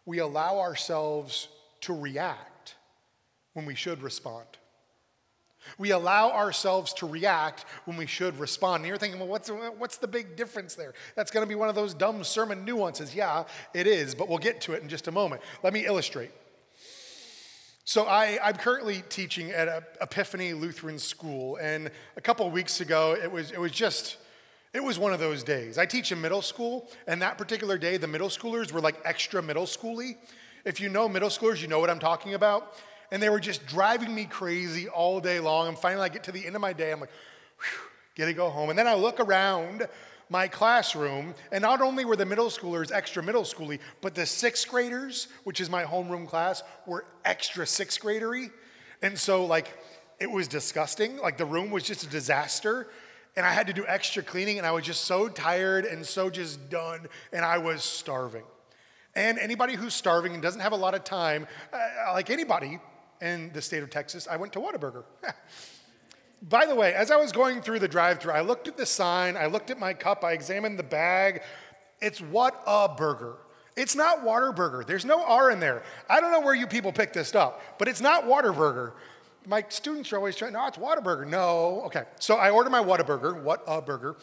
we 0.05 0.19
allow 0.19 0.59
ourselves 0.59 1.47
to 1.81 1.93
react 1.93 2.75
when 3.53 3.65
we 3.65 3.75
should 3.75 4.01
respond. 4.01 4.45
We 5.77 5.91
allow 5.91 6.31
ourselves 6.31 6.93
to 6.93 7.07
react 7.07 7.65
when 7.85 7.97
we 7.97 8.05
should 8.05 8.39
respond. 8.39 8.81
And 8.81 8.87
you're 8.87 8.97
thinking, 8.97 9.19
well, 9.19 9.27
what's, 9.27 9.49
what's 9.49 9.97
the 9.97 10.07
big 10.07 10.37
difference 10.37 10.75
there? 10.75 10.93
That's 11.15 11.31
going 11.31 11.45
to 11.45 11.49
be 11.49 11.55
one 11.55 11.67
of 11.67 11.75
those 11.75 11.93
dumb 11.93 12.23
sermon 12.23 12.63
nuances. 12.63 13.13
Yeah, 13.13 13.43
it 13.73 13.85
is, 13.85 14.15
but 14.15 14.29
we'll 14.29 14.37
get 14.37 14.61
to 14.61 14.73
it 14.73 14.81
in 14.81 14.87
just 14.87 15.07
a 15.07 15.11
moment. 15.11 15.41
Let 15.63 15.73
me 15.73 15.85
illustrate. 15.85 16.31
So, 17.89 18.03
I, 18.03 18.37
am 18.49 18.55
currently 18.55 19.01
teaching 19.07 19.51
at 19.51 19.95
Epiphany 20.01 20.51
Lutheran 20.51 20.99
School, 20.99 21.55
and 21.55 21.89
a 22.17 22.21
couple 22.21 22.51
weeks 22.51 22.81
ago, 22.81 23.15
it 23.15 23.31
was, 23.31 23.51
it 23.51 23.61
was 23.61 23.71
just, 23.71 24.17
it 24.73 24.83
was 24.83 24.99
one 24.99 25.13
of 25.13 25.21
those 25.21 25.41
days. 25.41 25.77
I 25.77 25.85
teach 25.85 26.11
in 26.11 26.19
middle 26.19 26.41
school, 26.41 26.89
and 27.07 27.21
that 27.21 27.37
particular 27.37 27.77
day, 27.77 27.95
the 27.95 28.05
middle 28.05 28.27
schoolers 28.27 28.73
were 28.73 28.81
like 28.81 28.97
extra 29.05 29.41
middle 29.41 29.63
schooly. 29.63 30.17
If 30.65 30.81
you 30.81 30.89
know 30.89 31.07
middle 31.07 31.29
schoolers, 31.29 31.61
you 31.61 31.69
know 31.69 31.79
what 31.79 31.89
I'm 31.89 31.99
talking 31.99 32.33
about 32.33 32.75
and 33.09 33.23
they 33.23 33.29
were 33.29 33.39
just 33.39 33.65
driving 33.65 34.13
me 34.13 34.25
crazy 34.25 34.89
all 34.89 35.21
day 35.21 35.39
long. 35.39 35.69
And 35.69 35.77
finally, 35.77 36.03
I 36.03 36.09
get 36.09 36.23
to 36.25 36.33
the 36.33 36.45
end 36.45 36.55
of 36.55 36.61
my 36.61 36.73
day, 36.73 36.91
I'm 36.91 36.99
like, 36.99 37.11
get 38.15 38.25
to 38.25 38.33
go 38.33 38.49
home. 38.49 38.69
And 38.69 38.77
then 38.77 38.85
I 38.85 38.95
look 38.95 39.21
around 39.21 39.87
my 40.29 40.47
classroom, 40.47 41.33
and 41.51 41.61
not 41.61 41.81
only 41.81 42.05
were 42.05 42.15
the 42.15 42.25
middle 42.25 42.47
schoolers 42.47 42.91
extra 42.91 43.23
middle 43.23 43.43
schooly, 43.43 43.79
but 44.01 44.15
the 44.15 44.25
sixth 44.25 44.67
graders, 44.67 45.27
which 45.43 45.61
is 45.61 45.69
my 45.69 45.83
homeroom 45.83 46.27
class, 46.27 46.63
were 46.85 47.05
extra 47.23 47.65
sixth 47.65 48.01
gradery. 48.01 48.51
And 49.01 49.17
so, 49.17 49.45
like, 49.45 49.77
it 50.19 50.29
was 50.29 50.47
disgusting. 50.47 51.17
Like 51.17 51.37
the 51.37 51.45
room 51.45 51.71
was 51.71 51.83
just 51.83 52.03
a 52.03 52.07
disaster. 52.07 52.87
And 53.35 53.45
I 53.45 53.51
had 53.51 53.67
to 53.67 53.73
do 53.73 53.85
extra 53.87 54.23
cleaning, 54.23 54.57
and 54.57 54.65
I 54.65 54.71
was 54.71 54.83
just 54.83 55.05
so 55.05 55.29
tired 55.29 55.85
and 55.85 56.03
so 56.03 56.29
just 56.29 56.71
done, 56.71 57.07
and 57.31 57.45
I 57.45 57.59
was 57.59 57.83
starving. 57.83 58.43
And 59.15 59.37
anybody 59.37 59.75
who's 59.75 59.93
starving 59.93 60.33
and 60.33 60.41
doesn't 60.41 60.61
have 60.61 60.71
a 60.71 60.77
lot 60.77 60.95
of 60.95 61.03
time, 61.03 61.45
uh, 61.71 62.13
like 62.13 62.31
anybody 62.31 62.79
in 63.21 63.51
the 63.53 63.61
state 63.61 63.83
of 63.83 63.91
Texas, 63.91 64.27
I 64.29 64.37
went 64.37 64.53
to 64.53 64.59
Whataburger. 64.59 65.03
By 66.41 66.65
the 66.65 66.75
way, 66.75 66.93
as 66.93 67.09
I 67.09 67.15
was 67.15 67.31
going 67.31 67.61
through 67.61 67.79
the 67.79 67.87
drive 67.87 68.19
through, 68.19 68.33
I 68.33 68.41
looked 68.41 68.67
at 68.67 68.77
the 68.77 68.85
sign, 68.85 69.35
I 69.35 69.47
looked 69.47 69.71
at 69.71 69.79
my 69.79 69.93
cup, 69.93 70.23
I 70.23 70.33
examined 70.33 70.77
the 70.77 70.83
bag. 70.83 71.41
It's 71.99 72.21
what 72.21 72.61
a 72.67 72.87
burger. 72.87 73.37
It's 73.75 73.95
not 73.95 74.23
Waterburger. 74.23 74.85
There's 74.85 75.05
no 75.05 75.23
R 75.23 75.51
in 75.51 75.59
there. 75.59 75.83
I 76.09 76.19
don't 76.19 76.31
know 76.31 76.39
where 76.39 76.55
you 76.55 76.65
people 76.65 76.91
picked 76.91 77.13
this 77.13 77.33
up, 77.35 77.61
but 77.77 77.87
it's 77.87 78.01
not 78.01 78.25
Waterburger. 78.25 78.93
My 79.45 79.63
students 79.69 80.11
are 80.11 80.17
always 80.17 80.35
trying, 80.35 80.53
no, 80.53 80.65
it's 80.67 80.77
Whataburger. 80.77 81.27
No, 81.27 81.83
okay. 81.85 82.03
So 82.19 82.35
I 82.35 82.49
order 82.49 82.69
my 82.69 82.83
Whataburger, 82.83 83.41
what 83.41 83.63
a 83.67 83.81
burger. 83.81 84.17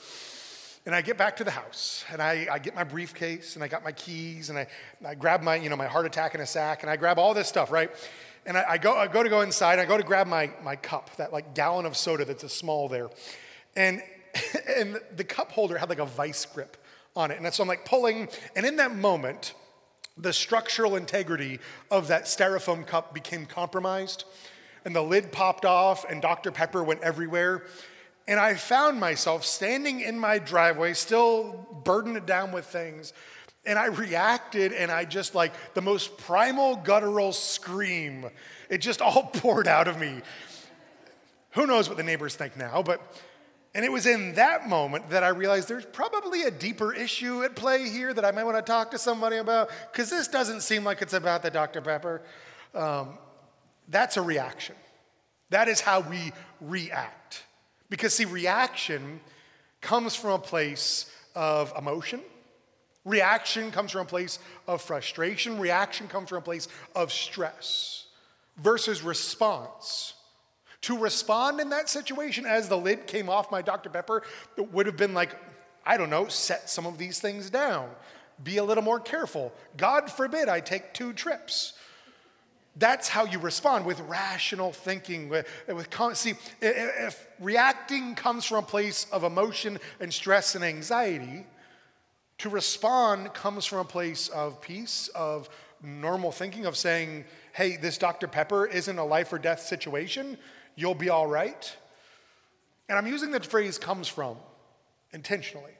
And 0.87 0.95
I 0.95 1.01
get 1.01 1.17
back 1.17 1.37
to 1.37 1.45
the 1.45 1.51
house 1.51 2.05
and 2.13 2.21
I, 2.21 2.47
I, 2.51 2.59
get 2.59 2.75
my 2.75 2.85
briefcase 2.85 3.55
and 3.55 3.65
I 3.65 3.69
got 3.69 3.83
my 3.83 3.93
keys 3.93 4.51
and 4.51 4.59
I, 4.59 4.67
I 5.07 5.15
grab 5.15 5.41
my, 5.41 5.55
you 5.55 5.71
know, 5.71 5.77
my 5.77 5.87
heart 5.87 6.05
attack 6.05 6.35
in 6.35 6.43
a 6.43 6.47
sack 6.47 6.83
and 6.83 6.91
I 6.91 6.97
grab 6.97 7.19
all 7.19 7.33
this 7.33 7.49
stuff, 7.49 7.71
right? 7.71 7.91
And 8.47 8.59
I, 8.59 8.65
I, 8.71 8.79
go, 8.79 8.97
I 8.97 9.07
go 9.07 9.23
to 9.23 9.29
go 9.29 9.41
inside, 9.41 9.79
I 9.79 9.85
go 9.85 9.97
to 9.97 10.03
grab 10.03 10.27
my, 10.27 10.51
my 10.63 10.77
cup, 10.77 11.15
that 11.17 11.33
like 11.33 11.55
gallon 11.55 11.87
of 11.87 11.97
soda 11.97 12.25
that's 12.25 12.45
a 12.45 12.49
small 12.49 12.89
there. 12.89 13.09
And, 13.77 14.03
and 14.77 15.01
the 15.17 15.25
cup 15.25 15.53
holder 15.53 15.79
had 15.79 15.89
like 15.89 15.99
a 15.99 16.07
vice 16.07 16.45
grip 16.45 16.77
on 17.17 17.31
it. 17.31 17.41
And 17.41 17.55
so 17.55 17.63
I'm 17.63 17.69
like 17.69 17.85
pulling, 17.85 18.29
and 18.57 18.67
in 18.67 18.77
that 18.77 18.95
moment, 18.95 19.55
the 20.17 20.33
structural 20.33 20.97
integrity 20.97 21.59
of 21.91 22.09
that 22.09 22.25
styrofoam 22.25 22.87
cup 22.87 23.15
became 23.15 23.47
compromised, 23.47 24.25
and 24.85 24.95
the 24.95 25.03
lid 25.03 25.33
popped 25.33 25.65
off, 25.65 26.05
and 26.09 26.21
Dr. 26.23 26.53
Pepper 26.53 26.85
went 26.85 27.01
everywhere. 27.03 27.65
And 28.27 28.41
I 28.41 28.55
found 28.55 28.99
myself 29.01 29.45
standing 29.45 30.01
in 30.01 30.19
my 30.19 30.39
driveway, 30.39 30.95
still 30.95 31.67
burdened 31.85 32.25
down 32.27 32.53
with 32.53 32.65
things. 32.65 33.13
And 33.67 33.79
I 33.79 33.87
reacted, 33.87 34.73
and 34.73 34.91
I 34.91 35.05
just 35.05 35.35
like 35.35 35.53
the 35.75 35.81
most 35.81 36.19
primal, 36.19 36.77
guttural 36.77 37.33
scream. 37.33 38.27
It 38.69 38.79
just 38.79 39.01
all 39.01 39.23
poured 39.33 39.67
out 39.67 39.89
of 39.89 39.99
me. 39.99 40.21
Who 41.53 41.67
knows 41.67 41.89
what 41.89 41.97
the 41.97 42.03
neighbors 42.03 42.35
think 42.35 42.57
now, 42.57 42.83
but 42.83 43.01
and 43.75 43.85
it 43.85 43.91
was 43.91 44.07
in 44.07 44.35
that 44.35 44.69
moment 44.69 45.11
that 45.11 45.25
I 45.25 45.29
realized 45.29 45.69
there's 45.69 45.85
probably 45.85 46.45
a 46.45 46.51
deeper 46.51 46.95
issue 46.95 47.43
at 47.43 47.57
play 47.57 47.89
here 47.89 48.15
that 48.15 48.25
I 48.25 48.31
might 48.31 48.45
want 48.45 48.57
to 48.57 48.63
talk 48.63 48.93
to 48.93 48.99
somebody 48.99 49.39
about, 49.39 49.69
because 49.91 50.11
this 50.11 50.29
doesn't 50.29 50.61
seem 50.61 50.85
like 50.85 51.03
it's 51.03 51.13
about 51.13 51.43
the 51.43 51.51
Dr. 51.51 51.81
Pepper. 51.81 52.23
Um, 52.73 53.19
that's 53.89 54.17
a 54.17 54.23
reaction. 54.23 54.77
That 55.51 55.67
is 55.67 55.81
how 55.81 56.01
we 56.01 56.33
react. 56.61 57.43
Because, 57.91 58.15
see, 58.15 58.27
reaction 58.27 59.21
comes 59.81 60.15
from 60.15 60.31
a 60.31 60.39
place 60.39 61.11
of 61.35 61.73
emotion. 61.77 62.21
Reaction 63.05 63.71
comes 63.71 63.93
from 63.93 64.03
a 64.03 64.07
place 64.07 64.39
of 64.67 64.81
frustration. 64.81 65.59
Reaction 65.59 66.09
comes 66.09 66.31
from 66.31 66.39
a 66.39 66.43
place 66.43 66.69
of 66.95 67.13
stress 67.13 68.07
versus 68.57 69.03
response 69.03 70.15
to 70.83 70.99
respond 70.99 71.61
in 71.61 71.71
that 71.71 71.89
situation 71.89 72.45
as 72.45 72.69
the 72.69 72.77
lid 72.77 73.07
came 73.07 73.31
off 73.31 73.51
my 73.51 73.63
Dr. 73.63 73.89
Pepper 73.89 74.23
would 74.57 74.87
have 74.87 74.99
been 74.99 75.15
like, 75.15 75.35
I 75.85 75.97
don't 75.97 76.11
know, 76.11 76.29
set 76.29 76.69
some 76.69 76.87
of 76.87 76.99
these 76.99 77.21
things 77.21 77.49
down, 77.49 77.89
be 78.43 78.59
a 78.59 78.65
little 78.65 78.85
more 78.85 79.01
careful. 79.01 79.53
God 79.77 80.11
forbid 80.11 80.49
I 80.49 80.61
take 80.61 80.93
two 80.93 81.15
trips. 81.15 81.73
That's 82.77 83.09
how 83.09 83.25
you 83.25 83.39
respond 83.39 83.87
with 83.87 84.01
rational 84.01 84.73
thinking. 84.73 85.29
With, 85.29 85.47
with 85.69 85.89
see, 86.15 86.35
if 86.61 87.29
reacting 87.41 88.15
comes 88.15 88.45
from 88.45 88.59
a 88.59 88.67
place 88.67 89.07
of 89.13 89.25
emotion 89.25 89.79
and 90.01 90.13
stress 90.13 90.55
and 90.55 90.65
anxiety, 90.65 91.47
to 92.39 92.49
respond 92.49 93.33
comes 93.35 93.65
from 93.65 93.79
a 93.79 93.85
place 93.85 94.29
of 94.29 94.61
peace, 94.61 95.09
of 95.15 95.49
normal 95.83 96.33
thinking, 96.33 96.67
of 96.67 96.77
saying, 96.77 97.25
hey, 97.53 97.77
this 97.77 97.99
Dr. 97.99 98.27
Pepper 98.27 98.67
isn't 98.67 98.99
a 98.99 99.05
life 99.05 99.33
or 99.33 99.39
death 99.39 99.61
situation 99.61 100.37
you'll 100.77 100.95
be 100.95 101.09
all 101.09 101.27
right. 101.27 101.77
And 102.89 102.99
I'm 102.99 103.07
using 103.07 103.31
that 103.33 103.47
phrase 103.47 103.79
comes 103.79 104.09
from 104.09 104.37
intentionally 105.13 105.73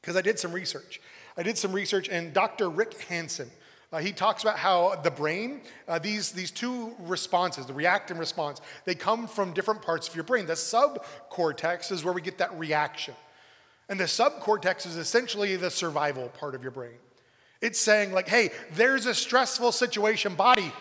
because 0.00 0.16
I 0.16 0.22
did 0.22 0.38
some 0.38 0.52
research. 0.52 1.00
I 1.36 1.42
did 1.42 1.56
some 1.56 1.72
research, 1.72 2.08
and 2.08 2.32
Dr. 2.32 2.68
Rick 2.68 3.00
Hanson, 3.04 3.50
uh, 3.90 3.98
he 3.98 4.12
talks 4.12 4.42
about 4.42 4.58
how 4.58 4.96
the 4.96 5.10
brain, 5.10 5.62
uh, 5.88 5.98
these, 5.98 6.32
these 6.32 6.50
two 6.50 6.94
responses, 7.00 7.66
the 7.66 7.72
react 7.72 8.10
and 8.10 8.20
response, 8.20 8.60
they 8.84 8.94
come 8.94 9.26
from 9.26 9.52
different 9.52 9.82
parts 9.82 10.08
of 10.08 10.14
your 10.14 10.24
brain. 10.24 10.46
The 10.46 10.54
subcortex 10.54 11.90
is 11.90 12.04
where 12.04 12.12
we 12.12 12.20
get 12.20 12.38
that 12.38 12.58
reaction. 12.58 13.14
And 13.88 13.98
the 13.98 14.04
subcortex 14.04 14.86
is 14.86 14.96
essentially 14.96 15.56
the 15.56 15.70
survival 15.70 16.28
part 16.30 16.54
of 16.54 16.62
your 16.62 16.70
brain. 16.70 16.96
It's 17.60 17.78
saying, 17.78 18.12
like, 18.12 18.28
hey, 18.28 18.50
there's 18.72 19.06
a 19.06 19.14
stressful 19.14 19.72
situation, 19.72 20.34
body, 20.34 20.72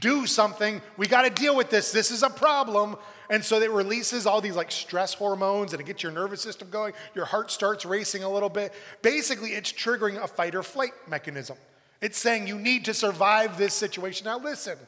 do 0.00 0.26
something. 0.26 0.80
We 0.96 1.06
got 1.06 1.22
to 1.22 1.30
deal 1.30 1.54
with 1.54 1.70
this. 1.70 1.92
This 1.92 2.10
is 2.10 2.22
a 2.22 2.30
problem. 2.30 2.96
And 3.28 3.44
so 3.44 3.60
it 3.60 3.70
releases 3.70 4.26
all 4.26 4.40
these 4.40 4.56
like 4.56 4.70
stress 4.70 5.14
hormones 5.14 5.72
and 5.72 5.80
it 5.80 5.84
gets 5.84 6.02
your 6.02 6.12
nervous 6.12 6.40
system 6.40 6.70
going. 6.70 6.94
Your 7.14 7.24
heart 7.24 7.50
starts 7.50 7.84
racing 7.84 8.22
a 8.22 8.30
little 8.30 8.48
bit. 8.48 8.72
Basically, 9.02 9.50
it's 9.50 9.72
triggering 9.72 10.22
a 10.22 10.26
fight 10.26 10.54
or 10.54 10.62
flight 10.62 10.92
mechanism. 11.08 11.56
It's 12.00 12.18
saying 12.18 12.46
you 12.46 12.58
need 12.58 12.84
to 12.86 12.94
survive 12.94 13.58
this 13.58 13.74
situation. 13.74 14.26
Now, 14.26 14.38
listen, 14.38 14.78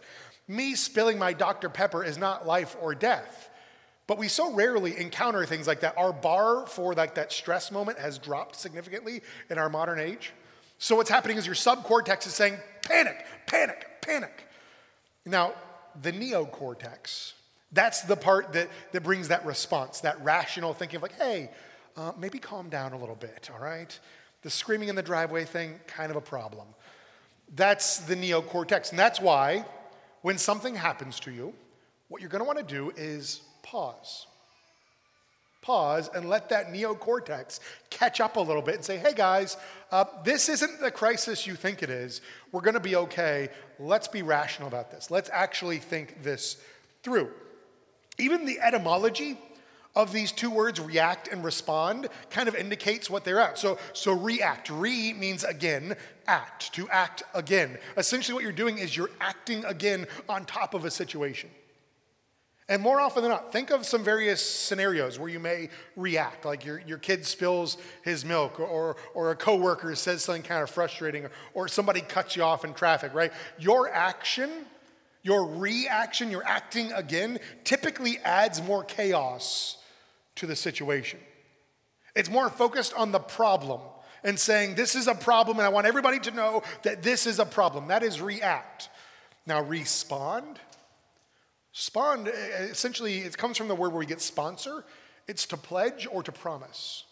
me 0.47 0.75
spilling 0.75 1.19
my 1.19 1.33
Dr. 1.33 1.69
Pepper 1.69 2.05
is 2.05 2.19
not 2.19 2.47
life 2.47 2.77
or 2.81 2.95
death. 2.95 3.51
But 4.09 4.19
we 4.19 4.27
so 4.27 4.53
rarely 4.53 4.97
encounter 4.97 5.45
things 5.45 5.69
like 5.69 5.81
that. 5.81 5.97
Our 5.97 6.15
bar 6.15 6.67
for 6.67 6.95
like 6.95 7.15
that 7.17 7.31
stress 7.31 7.71
moment 7.71 7.99
has 7.99 8.19
dropped 8.19 8.57
significantly 8.57 9.21
in 9.51 9.59
our 9.59 9.69
modern 9.69 10.01
age. 10.01 10.33
So 10.79 10.97
what's 10.97 11.11
happening 11.11 11.37
is 11.37 11.45
your 11.45 11.55
subcortex 11.55 12.27
is 12.27 12.35
saying, 12.35 12.57
panic, 12.83 13.27
panic, 13.47 13.87
panic. 14.01 14.47
Now, 15.27 15.53
the 16.01 16.11
neocortex, 16.11 17.35
that's 17.73 18.01
the 18.03 18.17
part 18.17 18.55
that, 18.55 18.71
that 18.93 19.03
brings 19.03 19.29
that 19.29 19.45
response, 19.45 20.01
that 20.01 20.25
rational 20.25 20.73
thinking 20.73 20.97
of 20.97 21.03
like, 21.03 21.19
hey, 21.19 21.51
uh, 21.95 22.13
maybe 22.19 22.39
calm 22.39 22.71
down 22.71 22.95
a 22.95 22.99
little 22.99 23.17
bit, 23.17 23.51
all 23.53 23.61
right? 23.61 23.99
The 24.41 24.49
screaming 24.49 24.89
in 24.89 24.95
the 24.95 25.03
driveway 25.03 25.45
thing, 25.45 25.79
kind 25.87 26.11
of 26.11 26.17
a 26.17 26.21
problem. 26.23 26.69
That's 27.57 27.99
the 27.99 28.15
neocortex. 28.15 28.91
And 28.91 28.99
that's 28.99 29.21
why 29.21 29.67
when 30.23 30.39
something 30.39 30.75
happens 30.75 31.21
to 31.21 31.31
you, 31.31 31.53
what 32.09 32.23
you're 32.23 32.31
going 32.31 32.41
to 32.41 32.47
want 32.47 32.59
to 32.59 32.65
do 32.65 32.91
is 32.97 33.43
pause 33.71 34.27
pause 35.69 36.09
and 36.15 36.31
let 36.31 36.49
that 36.49 36.73
neocortex 36.73 37.61
catch 37.91 38.23
up 38.23 38.37
a 38.37 38.41
little 38.41 38.63
bit 38.63 38.77
and 38.77 38.85
say, 38.85 38.97
hey 38.97 39.13
guys, 39.15 39.59
uh, 39.93 40.07
this 40.25 40.49
isn't 40.49 40.81
the 40.81 40.91
crisis 40.91 41.47
you 41.47 41.55
think 41.55 41.83
it 41.83 41.91
is. 41.91 42.23
We're 42.53 42.63
going 42.63 42.73
to 42.73 42.81
be 42.81 42.97
okay. 42.97 43.51
Let's 43.79 44.09
be 44.09 44.23
rational 44.23 44.67
about 44.67 44.91
this. 44.91 45.11
Let's 45.11 45.29
actually 45.31 45.77
think 45.77 46.23
this 46.23 46.57
through. 47.03 47.29
Even 48.19 48.47
the 48.47 48.59
etymology 48.61 49.39
of 49.95 50.11
these 50.11 50.33
two 50.33 50.49
words, 50.49 50.81
react 50.81 51.29
and 51.29 51.45
respond, 51.45 52.09
kind 52.31 52.49
of 52.49 52.55
indicates 52.55 53.11
what 53.11 53.27
they're 53.27 53.41
at. 53.41 53.59
So, 53.59 53.79
so 53.93 54.15
react. 54.15 54.71
Re 54.71 55.13
means 55.13 55.45
again, 55.45 55.97
act, 56.27 56.73
to 56.77 56.89
act 56.89 57.25
again. 57.35 57.77
Essentially, 57.99 58.33
what 58.33 58.43
you're 58.43 58.53
doing 58.53 58.79
is 58.79 58.97
you're 58.97 59.11
acting 59.21 59.67
again 59.67 60.07
on 60.31 60.47
top 60.47 60.73
of 60.73 60.87
a 60.87 60.91
situation. 60.91 61.51
And 62.71 62.83
more 62.83 63.01
often 63.01 63.23
than 63.23 63.33
not, 63.33 63.51
think 63.51 63.71
of 63.71 63.87
some 63.87 64.05
various 64.05 64.45
scenarios 64.45 65.19
where 65.19 65.31
you 65.31 65.41
may 65.41 65.71
react, 65.97 66.45
like 66.45 66.67
your, 66.67 66.81
your 66.81 66.99
kid 66.99 67.25
spills 67.25 67.79
his 68.03 68.27
milk, 68.27 68.61
or, 68.61 68.97
or 69.15 69.31
a 69.31 69.37
coworker 69.37 69.95
says 69.95 70.23
something 70.23 70.43
kind 70.43 70.63
of 70.63 70.69
frustrating, 70.69 71.25
or, 71.25 71.31
or 71.55 71.69
somebody 71.69 72.03
cuts 72.03 72.37
you 72.37 72.43
off 72.43 72.67
in 72.67 72.75
traffic, 72.75 73.15
right? 73.15 73.33
Your 73.59 73.91
action, 73.91 74.51
your 75.23 75.47
reaction, 75.47 76.31
your 76.31 76.45
acting 76.45 76.93
again, 76.93 77.39
typically 77.65 78.19
adds 78.19 78.63
more 78.63 78.85
chaos 78.85 79.79
to 80.35 80.47
the 80.47 80.57
situation. 80.57 81.21
It's 82.15 82.29
more 82.29 82.51
focused 82.51 82.93
on 82.95 83.13
the 83.13 83.19
problem 83.19 83.81
and 84.25 84.39
saying, 84.39 84.75
This 84.75 84.95
is 84.95 85.07
a 85.07 85.15
problem, 85.15 85.57
and 85.57 85.65
I 85.65 85.71
want 85.71 85.87
everybody 85.87 86.19
to 86.21 86.31
know 86.33 86.63
that 86.83 87.03
this 87.03 87.27
is 87.27 87.39
a 87.39 87.47
problem. 87.47 87.89
That 87.89 88.03
is 88.03 88.21
react. 88.21 88.91
Now, 89.47 89.63
respond 89.63 90.61
Spawn, 91.73 92.27
essentially, 92.27 93.19
it 93.19 93.37
comes 93.37 93.57
from 93.57 93.69
the 93.69 93.75
word 93.75 93.91
where 93.91 94.01
we 94.01 94.07
get 94.07 94.21
sponsor. 94.21 94.85
It's 95.27 95.47
to 95.47 95.57
pledge 95.57 96.09
or 96.11 96.23
to 96.23 96.33
promise. 96.33 97.05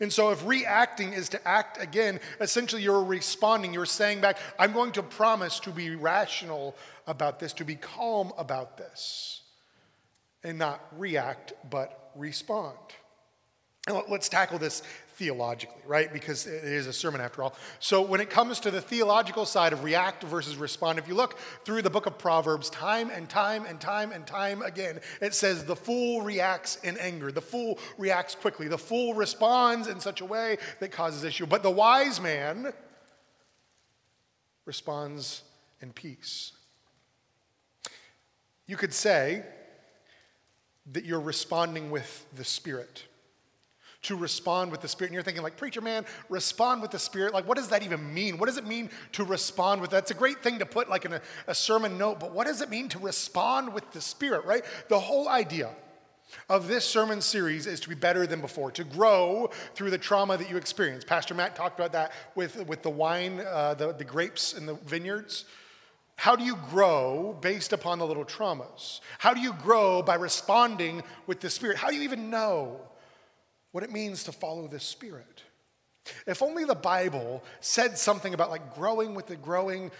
And 0.00 0.12
so, 0.12 0.30
if 0.30 0.44
reacting 0.46 1.12
is 1.12 1.28
to 1.30 1.48
act 1.48 1.80
again, 1.80 2.18
essentially 2.40 2.82
you're 2.82 3.04
responding. 3.04 3.72
You're 3.74 3.86
saying 3.86 4.20
back, 4.20 4.38
I'm 4.58 4.72
going 4.72 4.92
to 4.92 5.02
promise 5.02 5.60
to 5.60 5.70
be 5.70 5.94
rational 5.94 6.74
about 7.06 7.38
this, 7.38 7.52
to 7.54 7.64
be 7.64 7.76
calm 7.76 8.32
about 8.38 8.76
this, 8.78 9.42
and 10.42 10.58
not 10.58 10.80
react, 10.96 11.52
but 11.70 12.10
respond. 12.16 12.76
Let's 14.08 14.30
tackle 14.30 14.58
this 14.58 14.82
theologically, 15.14 15.80
right? 15.86 16.12
Because 16.12 16.46
it 16.46 16.64
is 16.64 16.86
a 16.86 16.92
sermon 16.92 17.20
after 17.20 17.42
all. 17.42 17.54
So, 17.78 18.02
when 18.02 18.20
it 18.20 18.30
comes 18.30 18.60
to 18.60 18.70
the 18.70 18.80
theological 18.80 19.46
side 19.46 19.72
of 19.72 19.84
react 19.84 20.24
versus 20.24 20.56
respond, 20.56 20.98
if 20.98 21.06
you 21.08 21.14
look 21.14 21.38
through 21.64 21.82
the 21.82 21.90
book 21.90 22.06
of 22.06 22.18
Proverbs, 22.18 22.68
time 22.70 23.10
and 23.10 23.28
time 23.28 23.64
and 23.64 23.80
time 23.80 24.12
and 24.12 24.26
time 24.26 24.62
again, 24.62 25.00
it 25.20 25.34
says 25.34 25.64
the 25.64 25.76
fool 25.76 26.22
reacts 26.22 26.76
in 26.82 26.96
anger. 26.98 27.30
The 27.30 27.40
fool 27.40 27.78
reacts 27.96 28.34
quickly. 28.34 28.68
The 28.68 28.78
fool 28.78 29.14
responds 29.14 29.86
in 29.88 30.00
such 30.00 30.20
a 30.20 30.24
way 30.24 30.58
that 30.80 30.90
causes 30.90 31.24
issue. 31.24 31.46
But 31.46 31.62
the 31.62 31.70
wise 31.70 32.20
man 32.20 32.72
responds 34.64 35.42
in 35.80 35.92
peace. 35.92 36.52
You 38.66 38.76
could 38.76 38.94
say 38.94 39.44
that 40.92 41.04
you're 41.04 41.20
responding 41.20 41.90
with 41.90 42.26
the 42.34 42.44
Spirit 42.44 43.04
to 44.04 44.16
respond 44.16 44.70
with 44.70 44.80
the 44.80 44.88
Spirit. 44.88 45.10
And 45.10 45.14
you're 45.14 45.22
thinking, 45.22 45.42
like, 45.42 45.56
preacher 45.56 45.80
man, 45.80 46.06
respond 46.28 46.80
with 46.80 46.90
the 46.90 46.98
Spirit. 46.98 47.34
Like, 47.34 47.46
what 47.46 47.56
does 47.56 47.68
that 47.68 47.82
even 47.82 48.14
mean? 48.14 48.38
What 48.38 48.46
does 48.46 48.56
it 48.56 48.66
mean 48.66 48.90
to 49.12 49.24
respond 49.24 49.80
with 49.80 49.90
that? 49.90 50.04
It's 50.04 50.10
a 50.10 50.14
great 50.14 50.42
thing 50.42 50.58
to 50.58 50.66
put 50.66 50.88
like 50.88 51.04
in 51.04 51.14
a, 51.14 51.20
a 51.46 51.54
sermon 51.54 51.98
note, 51.98 52.20
but 52.20 52.32
what 52.32 52.46
does 52.46 52.60
it 52.60 52.70
mean 52.70 52.88
to 52.90 52.98
respond 52.98 53.72
with 53.72 53.90
the 53.92 54.00
Spirit, 54.00 54.44
right? 54.44 54.64
The 54.88 55.00
whole 55.00 55.28
idea 55.28 55.70
of 56.48 56.68
this 56.68 56.84
sermon 56.84 57.20
series 57.20 57.66
is 57.66 57.80
to 57.80 57.88
be 57.88 57.94
better 57.94 58.26
than 58.26 58.40
before, 58.40 58.70
to 58.72 58.84
grow 58.84 59.50
through 59.74 59.90
the 59.90 59.98
trauma 59.98 60.36
that 60.36 60.50
you 60.50 60.56
experience. 60.56 61.04
Pastor 61.04 61.34
Matt 61.34 61.54
talked 61.54 61.78
about 61.78 61.92
that 61.92 62.12
with, 62.34 62.66
with 62.66 62.82
the 62.82 62.90
wine, 62.90 63.40
uh, 63.40 63.74
the, 63.74 63.92
the 63.92 64.04
grapes 64.04 64.54
in 64.54 64.66
the 64.66 64.74
vineyards. 64.74 65.44
How 66.16 66.36
do 66.36 66.44
you 66.44 66.56
grow 66.70 67.36
based 67.40 67.72
upon 67.72 67.98
the 67.98 68.06
little 68.06 68.24
traumas? 68.24 69.00
How 69.18 69.34
do 69.34 69.40
you 69.40 69.52
grow 69.52 70.02
by 70.02 70.14
responding 70.14 71.02
with 71.26 71.40
the 71.40 71.50
Spirit? 71.50 71.76
How 71.76 71.90
do 71.90 71.96
you 71.96 72.02
even 72.02 72.30
know 72.30 72.80
what 73.74 73.82
it 73.82 73.90
means 73.90 74.22
to 74.22 74.30
follow 74.30 74.68
the 74.68 74.78
Spirit. 74.78 75.42
If 76.28 76.42
only 76.42 76.64
the 76.64 76.76
Bible 76.76 77.42
said 77.58 77.98
something 77.98 78.32
about 78.32 78.48
like 78.48 78.72
growing 78.76 79.16
with 79.16 79.26
the 79.26 79.34
growing 79.34 79.90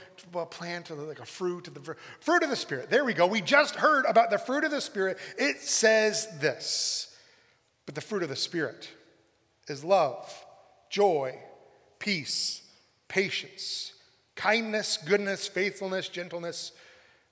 plant 0.51 0.93
or 0.93 0.95
like 0.95 1.19
a 1.19 1.27
fruit 1.27 1.67
of 1.67 1.75
the 1.75 1.97
fruit 2.21 2.45
of 2.45 2.51
the 2.51 2.57
Spirit. 2.57 2.89
There 2.89 3.05
we 3.05 3.15
go. 3.15 3.27
We 3.27 3.41
just 3.41 3.75
heard 3.75 4.05
about 4.05 4.31
the 4.31 4.39
fruit 4.39 4.63
of 4.63 4.71
the 4.71 4.81
Spirit. 4.81 5.19
It 5.37 5.61
says 5.61 6.29
this. 6.39 7.17
But 7.85 7.97
the 7.97 8.01
fruit 8.01 8.23
of 8.23 8.29
the 8.29 8.37
Spirit 8.37 8.89
is 9.67 9.83
love, 9.83 10.33
joy, 10.89 11.37
peace, 11.99 12.63
patience, 13.09 13.93
kindness, 14.37 14.99
goodness, 15.05 15.49
faithfulness, 15.49 16.09
gentleness, 16.09 16.71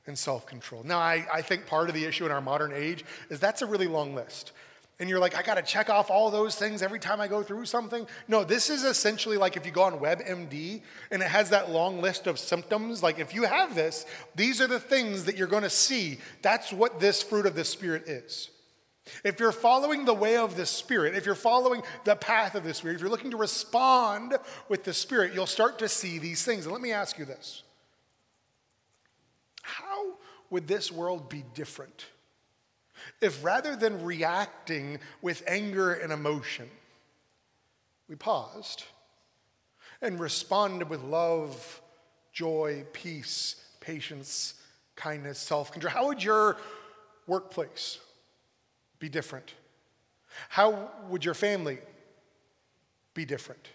and 0.09 0.19
self 0.19 0.45
control. 0.47 0.83
Now, 0.83 0.99
I, 0.99 1.25
I 1.33 1.43
think 1.43 1.67
part 1.67 1.89
of 1.89 1.95
the 1.95 2.05
issue 2.05 2.27
in 2.27 2.33
our 2.33 2.41
modern 2.41 2.73
age 2.75 3.05
is 3.31 3.39
that's 3.39 3.63
a 3.63 3.67
really 3.67 3.87
long 3.87 4.17
list 4.17 4.51
and 5.03 5.11
you're 5.11 5.19
like, 5.19 5.35
I 5.35 5.43
got 5.43 5.57
to 5.57 5.63
check 5.63 5.91
off 5.91 6.13
all 6.13 6.31
those 6.31 6.55
things 6.55 6.81
every 6.81 7.01
time 7.01 7.21
I 7.21 7.27
go 7.27 7.43
through 7.43 7.65
something. 7.65 8.07
No, 8.29 8.45
this 8.45 8.71
is 8.71 8.85
essentially 8.85 9.37
like 9.37 9.57
if 9.57 9.67
you 9.67 9.73
go 9.73 9.83
on 9.83 9.99
WebMD 9.99 10.81
and 11.11 11.21
it 11.21 11.27
has 11.27 11.51
that 11.51 11.73
long 11.73 12.01
list 12.01 12.29
of 12.29 12.39
symptoms. 12.39 13.03
Like 13.03 13.19
if 13.19 13.35
you 13.35 13.43
have 13.43 13.75
this, 13.75 14.07
these 14.37 14.61
are 14.61 14.69
the 14.69 14.79
things 14.79 15.25
that 15.25 15.37
you're 15.37 15.49
going 15.49 15.65
to 15.65 15.71
see. 15.71 16.19
That's 16.41 16.73
what 16.73 17.01
this 17.01 17.21
fruit 17.21 17.47
of 17.47 17.57
the 17.57 17.65
Spirit 17.65 18.07
is. 18.07 18.51
If 19.25 19.41
you're 19.41 19.51
following 19.51 20.05
the 20.05 20.15
way 20.15 20.37
of 20.37 20.55
the 20.55 20.67
Spirit, 20.67 21.17
if 21.17 21.27
you're 21.27 21.35
following 21.35 21.83
the 22.05 22.15
path 22.15 22.55
of 22.55 22.63
the 22.63 22.73
Spirit, 22.73 22.95
if 22.95 23.01
you're 23.01 23.11
looking 23.11 23.33
to 23.33 23.37
respond 23.37 24.35
with 24.69 24.85
the 24.85 24.95
Spirit, 24.95 25.35
you'll 25.35 25.47
start 25.47 25.81
to 25.81 25.89
see 25.89 26.21
these 26.21 26.45
things. 26.45 26.65
And 26.65 26.73
let 26.73 26.81
me 26.81 26.93
ask 26.93 27.19
you 27.19 27.25
this 27.25 27.65
How 29.63 30.13
would 30.49 30.69
this 30.69 30.93
world 30.93 31.29
be 31.29 31.43
different? 31.55 32.07
If 33.21 33.43
rather 33.45 33.77
than 33.77 34.05
reacting 34.05 34.99
with 35.21 35.43
anger 35.47 35.93
and 35.93 36.13
emotion, 36.13 36.69
we 38.09 38.17
paused 38.17 38.85
and 40.01 40.19
responded 40.19 40.91
with 40.91 41.03
love, 41.03 41.81
joy, 42.33 42.85
peace, 42.93 43.57
patience, 43.81 44.55
kindness, 44.97 45.39
self 45.39 45.73
control, 45.73 45.93
how 45.93 46.07
would 46.09 46.23
your 46.23 46.57
workplace 47.27 47.99
be 48.99 49.09
different? 49.09 49.55
How 50.49 50.91
would 51.09 51.25
your 51.25 51.35
family 51.35 51.79
be 53.15 53.25
different? 53.25 53.69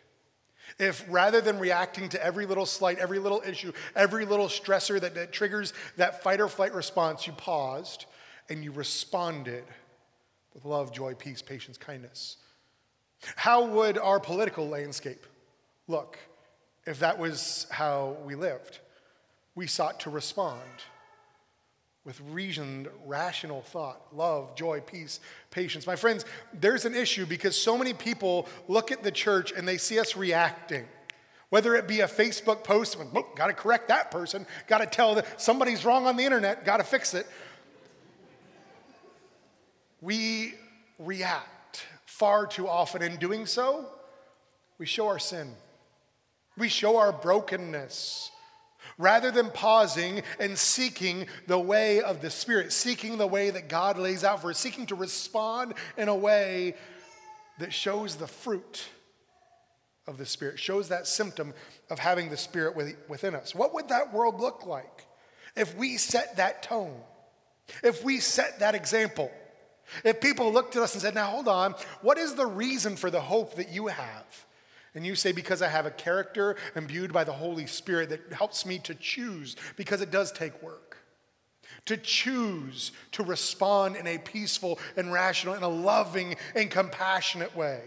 If 0.79 1.05
rather 1.09 1.39
than 1.39 1.59
reacting 1.59 2.09
to 2.09 2.23
every 2.23 2.45
little 2.45 2.65
slight, 2.65 2.99
every 2.99 3.19
little 3.19 3.41
issue, 3.45 3.71
every 3.95 4.25
little 4.25 4.47
stressor 4.47 4.99
that, 4.99 5.15
that 5.15 5.31
triggers 5.31 5.73
that 5.95 6.21
fight 6.23 6.41
or 6.41 6.49
flight 6.49 6.73
response, 6.73 7.25
you 7.25 7.33
paused 7.33 8.05
and 8.49 8.63
you 8.63 8.71
responded 8.71 9.63
with 10.53 10.65
love, 10.65 10.91
joy, 10.91 11.13
peace, 11.13 11.41
patience, 11.41 11.77
kindness. 11.77 12.37
How 13.35 13.65
would 13.65 13.97
our 13.97 14.19
political 14.19 14.67
landscape 14.67 15.25
look 15.87 16.17
if 16.85 16.99
that 16.99 17.19
was 17.19 17.67
how 17.69 18.17
we 18.25 18.35
lived? 18.35 18.79
We 19.55 19.67
sought 19.67 19.99
to 20.01 20.09
respond 20.09 20.61
with 22.05 22.21
reasoned, 22.29 22.87
rational 23.05 23.61
thought, 23.61 24.01
love, 24.15 24.55
joy, 24.55 24.79
peace, 24.79 25.19
patience. 25.51 25.85
My 25.85 25.97
friends, 25.97 26.23
there's 26.53 26.85
an 26.85 26.95
issue 26.95 27.25
because 27.25 27.59
so 27.59 27.77
many 27.77 27.93
people 27.93 28.47
look 28.69 28.91
at 28.91 29.03
the 29.03 29.11
church 29.11 29.51
and 29.51 29.67
they 29.67 29.77
see 29.77 29.99
us 29.99 30.15
reacting. 30.15 30.85
Whether 31.49 31.75
it 31.75 31.87
be 31.87 32.01
a 32.01 32.07
Facebook 32.07 32.63
post, 32.63 32.97
got 33.35 33.47
to 33.47 33.53
correct 33.53 33.89
that 33.89 34.09
person, 34.09 34.45
got 34.67 34.77
to 34.79 34.85
tell 34.85 35.15
that 35.15 35.41
somebody's 35.41 35.83
wrong 35.83 36.05
on 36.05 36.15
the 36.15 36.23
internet, 36.23 36.65
got 36.65 36.77
to 36.77 36.83
fix 36.83 37.13
it 37.13 37.27
we 40.07 40.53
react 40.99 41.85
far 42.05 42.47
too 42.47 42.65
often. 42.65 43.01
In 43.01 43.17
doing 43.17 43.45
so, 43.45 43.85
we 44.77 44.85
show 44.85 45.07
our 45.07 45.19
sin, 45.19 45.53
we 46.57 46.69
show 46.69 46.97
our 46.97 47.11
brokenness. 47.11 48.31
Rather 48.97 49.31
than 49.31 49.51
pausing 49.51 50.23
and 50.39 50.57
seeking 50.57 51.27
the 51.45 51.59
way 51.59 52.01
of 52.01 52.21
the 52.21 52.29
Spirit, 52.29 52.71
seeking 52.71 53.17
the 53.17 53.27
way 53.27 53.49
that 53.49 53.67
God 53.67 53.99
lays 53.99 54.23
out 54.23 54.41
for 54.41 54.49
us, 54.49 54.57
seeking 54.57 54.85
to 54.87 54.95
respond 54.95 55.73
in 55.97 56.07
a 56.07 56.15
way 56.15 56.73
that 57.59 57.73
shows 57.73 58.15
the 58.15 58.27
fruit 58.27 58.85
of 60.07 60.17
the 60.17 60.25
Spirit, 60.25 60.57
shows 60.57 60.87
that 60.89 61.05
symptom 61.05 61.53
of 61.91 61.99
having 61.99 62.29
the 62.29 62.37
Spirit 62.37 62.75
within 63.09 63.35
us. 63.35 63.53
What 63.53 63.73
would 63.73 63.89
that 63.89 64.13
world 64.13 64.39
look 64.39 64.65
like 64.65 65.05
if 65.55 65.75
we 65.75 65.97
set 65.97 66.37
that 66.37 66.63
tone? 66.63 66.95
If 67.83 68.03
we 68.03 68.19
set 68.19 68.59
that 68.61 68.73
example? 68.73 69.29
If 70.03 70.21
people 70.21 70.51
looked 70.51 70.75
at 70.75 70.81
us 70.81 70.93
and 70.93 71.01
said, 71.01 71.15
Now 71.15 71.27
hold 71.27 71.47
on, 71.47 71.73
what 72.01 72.17
is 72.17 72.35
the 72.35 72.45
reason 72.45 72.95
for 72.95 73.09
the 73.09 73.21
hope 73.21 73.55
that 73.55 73.69
you 73.69 73.87
have? 73.87 74.45
And 74.93 75.05
you 75.05 75.15
say, 75.15 75.31
Because 75.31 75.61
I 75.61 75.67
have 75.67 75.85
a 75.85 75.91
character 75.91 76.55
imbued 76.75 77.13
by 77.13 77.23
the 77.23 77.33
Holy 77.33 77.67
Spirit 77.67 78.09
that 78.09 78.33
helps 78.33 78.65
me 78.65 78.79
to 78.79 78.95
choose, 78.95 79.55
because 79.75 80.01
it 80.01 80.11
does 80.11 80.31
take 80.31 80.61
work. 80.61 80.97
To 81.85 81.97
choose 81.97 82.91
to 83.13 83.23
respond 83.23 83.95
in 83.95 84.07
a 84.07 84.17
peaceful 84.17 84.79
and 84.97 85.11
rational, 85.11 85.53
and 85.53 85.63
a 85.63 85.69
loving 85.69 86.35
and 86.55 86.69
compassionate 86.69 87.55
way. 87.55 87.81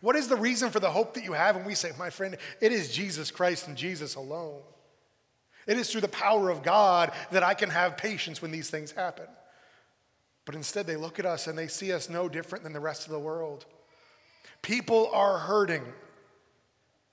What 0.00 0.16
is 0.16 0.28
the 0.28 0.36
reason 0.36 0.70
for 0.70 0.80
the 0.80 0.90
hope 0.90 1.14
that 1.14 1.24
you 1.24 1.32
have? 1.32 1.56
And 1.56 1.66
we 1.66 1.74
say, 1.74 1.90
My 1.98 2.10
friend, 2.10 2.36
it 2.60 2.72
is 2.72 2.92
Jesus 2.92 3.30
Christ 3.30 3.66
and 3.66 3.76
Jesus 3.76 4.14
alone. 4.14 4.62
It 5.66 5.76
is 5.76 5.90
through 5.90 6.00
the 6.00 6.08
power 6.08 6.50
of 6.50 6.62
God 6.62 7.12
that 7.30 7.42
I 7.42 7.54
can 7.54 7.70
have 7.70 7.96
patience 7.96 8.42
when 8.42 8.50
these 8.50 8.70
things 8.70 8.90
happen. 8.90 9.26
But 10.44 10.54
instead, 10.54 10.86
they 10.86 10.96
look 10.96 11.18
at 11.18 11.26
us 11.26 11.46
and 11.46 11.56
they 11.56 11.68
see 11.68 11.92
us 11.92 12.08
no 12.08 12.28
different 12.28 12.64
than 12.64 12.72
the 12.72 12.80
rest 12.80 13.06
of 13.06 13.12
the 13.12 13.18
world. 13.18 13.66
People 14.60 15.10
are 15.12 15.38
hurting. 15.38 15.84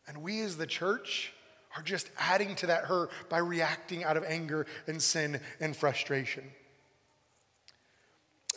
And 0.07 0.17
we 0.19 0.41
as 0.41 0.57
the 0.57 0.65
church 0.65 1.33
are 1.77 1.83
just 1.83 2.09
adding 2.17 2.55
to 2.55 2.67
that 2.67 2.85
hurt 2.85 3.11
by 3.29 3.37
reacting 3.37 4.03
out 4.03 4.17
of 4.17 4.23
anger 4.23 4.65
and 4.87 5.01
sin 5.01 5.39
and 5.59 5.75
frustration. 5.75 6.43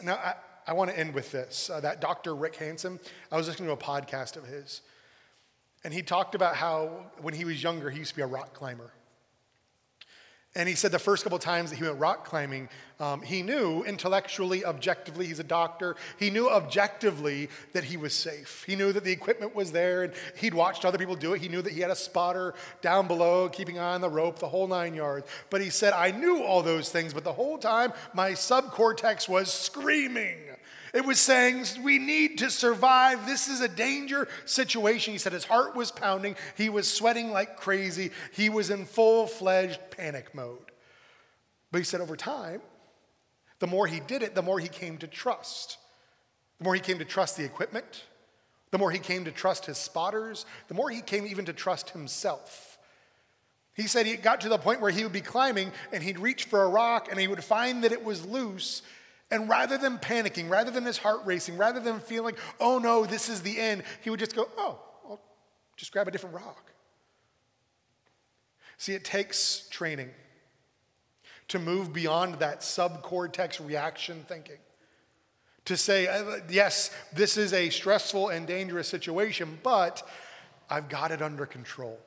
Now, 0.02 0.14
I, 0.14 0.34
I 0.66 0.72
want 0.72 0.90
to 0.90 0.98
end 0.98 1.14
with 1.14 1.30
this. 1.32 1.68
Uh, 1.68 1.80
that 1.80 2.00
Dr. 2.00 2.34
Rick 2.34 2.56
Hanson, 2.56 2.98
I 3.30 3.36
was 3.36 3.48
listening 3.48 3.68
to 3.68 3.74
a 3.74 3.76
podcast 3.76 4.36
of 4.36 4.46
his, 4.46 4.80
and 5.84 5.92
he 5.92 6.02
talked 6.02 6.34
about 6.34 6.56
how 6.56 7.06
when 7.20 7.34
he 7.34 7.44
was 7.44 7.62
younger, 7.62 7.90
he 7.90 7.98
used 7.98 8.10
to 8.10 8.16
be 8.16 8.22
a 8.22 8.26
rock 8.26 8.54
climber. 8.54 8.92
And 10.54 10.68
he 10.68 10.74
said 10.74 10.92
the 10.92 10.98
first 10.98 11.24
couple 11.24 11.38
times 11.38 11.70
that 11.70 11.76
he 11.76 11.82
went 11.82 11.98
rock 11.98 12.26
climbing, 12.26 12.68
um, 13.00 13.22
he 13.22 13.42
knew 13.42 13.84
intellectually, 13.84 14.66
objectively, 14.66 15.26
he's 15.26 15.38
a 15.38 15.44
doctor, 15.44 15.96
he 16.18 16.28
knew 16.28 16.50
objectively 16.50 17.48
that 17.72 17.84
he 17.84 17.96
was 17.96 18.12
safe. 18.12 18.62
He 18.66 18.76
knew 18.76 18.92
that 18.92 19.02
the 19.02 19.12
equipment 19.12 19.54
was 19.54 19.72
there 19.72 20.02
and 20.04 20.12
he'd 20.36 20.52
watched 20.52 20.84
other 20.84 20.98
people 20.98 21.16
do 21.16 21.32
it. 21.32 21.40
He 21.40 21.48
knew 21.48 21.62
that 21.62 21.72
he 21.72 21.80
had 21.80 21.90
a 21.90 21.96
spotter 21.96 22.52
down 22.82 23.08
below, 23.08 23.48
keeping 23.48 23.78
eye 23.78 23.94
on 23.94 24.02
the 24.02 24.10
rope, 24.10 24.38
the 24.38 24.48
whole 24.48 24.68
nine 24.68 24.92
yards. 24.94 25.26
But 25.48 25.62
he 25.62 25.70
said, 25.70 25.94
I 25.94 26.10
knew 26.10 26.42
all 26.42 26.62
those 26.62 26.90
things, 26.90 27.14
but 27.14 27.24
the 27.24 27.32
whole 27.32 27.56
time 27.56 27.94
my 28.12 28.32
subcortex 28.32 29.30
was 29.30 29.50
screaming. 29.50 30.36
It 30.92 31.06
was 31.06 31.18
saying, 31.18 31.64
We 31.82 31.98
need 31.98 32.38
to 32.38 32.50
survive. 32.50 33.26
This 33.26 33.48
is 33.48 33.60
a 33.60 33.68
danger 33.68 34.28
situation. 34.44 35.12
He 35.12 35.18
said 35.18 35.32
his 35.32 35.44
heart 35.44 35.74
was 35.74 35.90
pounding. 35.90 36.36
He 36.56 36.68
was 36.68 36.92
sweating 36.92 37.30
like 37.30 37.56
crazy. 37.56 38.10
He 38.32 38.50
was 38.50 38.70
in 38.70 38.84
full 38.84 39.26
fledged 39.26 39.80
panic 39.90 40.34
mode. 40.34 40.70
But 41.70 41.78
he 41.78 41.84
said 41.84 42.02
over 42.02 42.16
time, 42.16 42.60
the 43.58 43.66
more 43.66 43.86
he 43.86 44.00
did 44.00 44.22
it, 44.22 44.34
the 44.34 44.42
more 44.42 44.58
he 44.58 44.68
came 44.68 44.98
to 44.98 45.06
trust. 45.06 45.78
the 46.58 46.64
more 46.64 46.74
he 46.74 46.80
came 46.80 46.98
to 46.98 47.04
trust 47.04 47.36
the 47.36 47.44
equipment, 47.44 48.04
the 48.70 48.78
more 48.78 48.90
he 48.90 48.98
came 48.98 49.24
to 49.24 49.32
trust 49.32 49.66
his 49.66 49.78
spotters, 49.78 50.46
the 50.68 50.74
more 50.74 50.90
he 50.90 51.00
came 51.00 51.26
even 51.26 51.44
to 51.46 51.52
trust 51.52 51.90
himself. 51.90 52.78
He 53.74 53.86
said 53.86 54.04
he 54.04 54.16
got 54.16 54.42
to 54.42 54.48
the 54.48 54.58
point 54.58 54.80
where 54.80 54.90
he 54.90 55.02
would 55.02 55.12
be 55.12 55.22
climbing 55.22 55.72
and 55.92 56.02
he'd 56.02 56.18
reach 56.18 56.44
for 56.44 56.62
a 56.62 56.68
rock 56.68 57.08
and 57.10 57.18
he 57.18 57.28
would 57.28 57.42
find 57.42 57.84
that 57.84 57.92
it 57.92 58.04
was 58.04 58.24
loose. 58.26 58.82
And 59.32 59.48
rather 59.48 59.78
than 59.78 59.96
panicking, 59.96 60.50
rather 60.50 60.70
than 60.70 60.84
his 60.84 60.98
heart 60.98 61.20
racing, 61.24 61.56
rather 61.56 61.80
than 61.80 62.00
feeling, 62.00 62.34
oh 62.60 62.78
no, 62.78 63.06
this 63.06 63.30
is 63.30 63.40
the 63.40 63.58
end, 63.58 63.82
he 64.02 64.10
would 64.10 64.20
just 64.20 64.36
go, 64.36 64.46
oh, 64.58 64.78
I'll 65.08 65.20
just 65.74 65.90
grab 65.90 66.06
a 66.06 66.10
different 66.10 66.36
rock. 66.36 66.70
See, 68.76 68.92
it 68.92 69.06
takes 69.06 69.66
training 69.70 70.10
to 71.48 71.58
move 71.58 71.94
beyond 71.94 72.40
that 72.40 72.60
subcortex 72.60 73.66
reaction 73.66 74.22
thinking. 74.28 74.58
To 75.64 75.78
say, 75.78 76.08
uh, 76.08 76.40
yes, 76.50 76.90
this 77.14 77.38
is 77.38 77.54
a 77.54 77.70
stressful 77.70 78.28
and 78.28 78.46
dangerous 78.46 78.86
situation, 78.86 79.58
but 79.62 80.06
I've 80.68 80.90
got 80.90 81.10
it 81.10 81.22
under 81.22 81.46
control. 81.46 81.98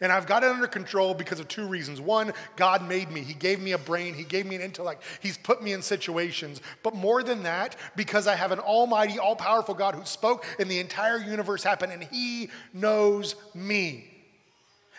And 0.00 0.12
I've 0.12 0.26
got 0.26 0.44
it 0.44 0.50
under 0.50 0.68
control 0.68 1.12
because 1.12 1.40
of 1.40 1.48
two 1.48 1.66
reasons. 1.66 2.00
One, 2.00 2.32
God 2.56 2.86
made 2.86 3.10
me. 3.10 3.22
He 3.22 3.34
gave 3.34 3.60
me 3.60 3.72
a 3.72 3.78
brain. 3.78 4.14
He 4.14 4.24
gave 4.24 4.46
me 4.46 4.54
an 4.54 4.62
intellect. 4.62 5.02
He's 5.20 5.36
put 5.36 5.62
me 5.62 5.72
in 5.72 5.82
situations. 5.82 6.60
But 6.82 6.94
more 6.94 7.22
than 7.22 7.42
that, 7.42 7.76
because 7.96 8.26
I 8.26 8.36
have 8.36 8.52
an 8.52 8.60
almighty, 8.60 9.18
all 9.18 9.34
powerful 9.34 9.74
God 9.74 9.94
who 9.94 10.04
spoke 10.04 10.44
and 10.58 10.70
the 10.70 10.78
entire 10.78 11.18
universe 11.18 11.64
happened, 11.64 11.92
and 11.92 12.04
He 12.04 12.50
knows 12.72 13.34
me. 13.54 14.08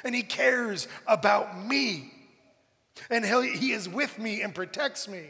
And 0.04 0.14
He 0.14 0.22
cares 0.22 0.88
about 1.08 1.66
me. 1.66 2.12
And 3.10 3.26
He 3.26 3.72
is 3.72 3.88
with 3.88 4.20
me 4.20 4.42
and 4.42 4.54
protects 4.54 5.08
me. 5.08 5.30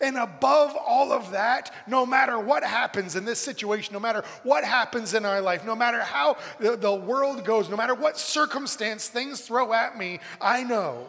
And 0.00 0.16
above 0.16 0.76
all 0.76 1.12
of 1.12 1.30
that, 1.32 1.72
no 1.86 2.04
matter 2.04 2.38
what 2.38 2.62
happens 2.62 3.16
in 3.16 3.24
this 3.24 3.38
situation, 3.38 3.92
no 3.92 4.00
matter 4.00 4.24
what 4.42 4.64
happens 4.64 5.14
in 5.14 5.24
our 5.24 5.40
life, 5.40 5.64
no 5.64 5.74
matter 5.74 6.00
how 6.00 6.36
the, 6.58 6.76
the, 6.76 6.94
world 6.94 7.44
goes, 7.44 7.68
no 7.68 7.76
matter 7.76 7.94
what 7.94 8.18
circumstance 8.18 9.08
things 9.08 9.40
throw 9.40 9.72
at 9.72 9.96
me, 9.96 10.20
I 10.40 10.64
know 10.64 11.06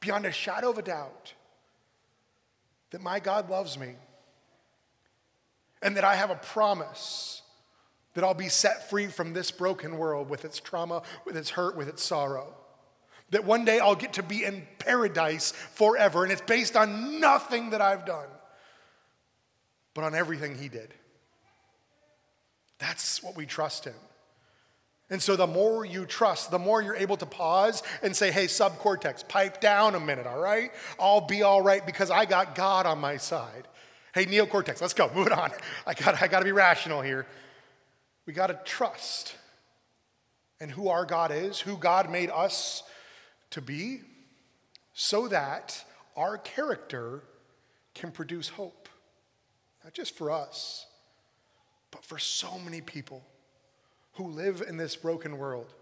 beyond 0.00 0.26
a 0.26 0.32
shadow 0.32 0.70
of 0.70 0.78
a 0.78 0.82
doubt 0.82 1.34
that 2.90 3.00
my 3.00 3.20
God 3.20 3.50
loves 3.50 3.78
me 3.78 3.94
and 5.82 5.96
that 5.96 6.04
I 6.04 6.16
have 6.16 6.30
a 6.30 6.36
promise 6.36 7.42
that 8.14 8.24
I'll 8.24 8.34
be 8.34 8.48
set 8.48 8.88
free 8.90 9.06
from 9.06 9.32
this 9.32 9.50
broken 9.50 9.96
world 9.96 10.28
with 10.28 10.44
its 10.44 10.58
trauma, 10.58 11.02
with 11.24 11.36
its 11.36 11.50
hurt, 11.50 11.76
with 11.76 11.88
its 11.88 12.02
sorrow. 12.02 12.54
That 13.30 13.44
one 13.44 13.64
day 13.64 13.78
I'll 13.78 13.94
get 13.94 14.14
to 14.14 14.22
be 14.22 14.44
in 14.44 14.66
paradise 14.78 15.52
forever, 15.52 16.22
and 16.22 16.32
it's 16.32 16.40
based 16.40 16.76
on 16.76 17.20
nothing 17.20 17.70
that 17.70 17.82
I've 17.82 18.06
done, 18.06 18.28
but 19.94 20.04
on 20.04 20.14
everything 20.14 20.56
He 20.56 20.68
did. 20.68 20.94
That's 22.78 23.22
what 23.22 23.36
we 23.36 23.44
trust 23.44 23.86
in. 23.86 23.94
And 25.10 25.22
so 25.22 25.36
the 25.36 25.46
more 25.46 25.84
you 25.84 26.04
trust, 26.04 26.50
the 26.50 26.58
more 26.58 26.82
you're 26.82 26.96
able 26.96 27.16
to 27.16 27.26
pause 27.26 27.82
and 28.02 28.14
say, 28.14 28.30
hey, 28.30 28.44
subcortex, 28.44 29.26
pipe 29.26 29.60
down 29.60 29.94
a 29.94 30.00
minute, 30.00 30.26
all 30.26 30.38
right? 30.38 30.70
I'll 31.00 31.22
be 31.22 31.42
all 31.42 31.62
right 31.62 31.84
because 31.84 32.10
I 32.10 32.26
got 32.26 32.54
God 32.54 32.84
on 32.84 32.98
my 32.98 33.16
side. 33.16 33.66
Hey, 34.14 34.26
neocortex, 34.26 34.80
let's 34.80 34.94
go, 34.94 35.10
move 35.14 35.26
it 35.26 35.32
on. 35.32 35.50
I 35.86 35.94
got 35.94 36.20
I 36.20 36.28
got 36.28 36.40
to 36.40 36.44
be 36.44 36.52
rational 36.52 37.00
here. 37.00 37.26
We 38.26 38.32
got 38.34 38.48
to 38.48 38.60
trust 38.64 39.34
in 40.60 40.68
who 40.68 40.88
our 40.88 41.06
God 41.06 41.30
is, 41.30 41.60
who 41.60 41.76
God 41.76 42.10
made 42.10 42.30
us 42.30 42.82
to 43.50 43.60
be 43.60 44.00
so 44.92 45.28
that 45.28 45.84
our 46.16 46.38
character 46.38 47.22
can 47.94 48.10
produce 48.10 48.48
hope. 48.48 48.88
Not 49.84 49.94
just 49.94 50.16
for 50.16 50.30
us, 50.30 50.86
but 51.90 52.04
for 52.04 52.18
so 52.18 52.58
many 52.58 52.80
people 52.80 53.22
who 54.14 54.28
live 54.28 54.62
in 54.66 54.76
this 54.76 54.96
broken 54.96 55.38
world, 55.38 55.72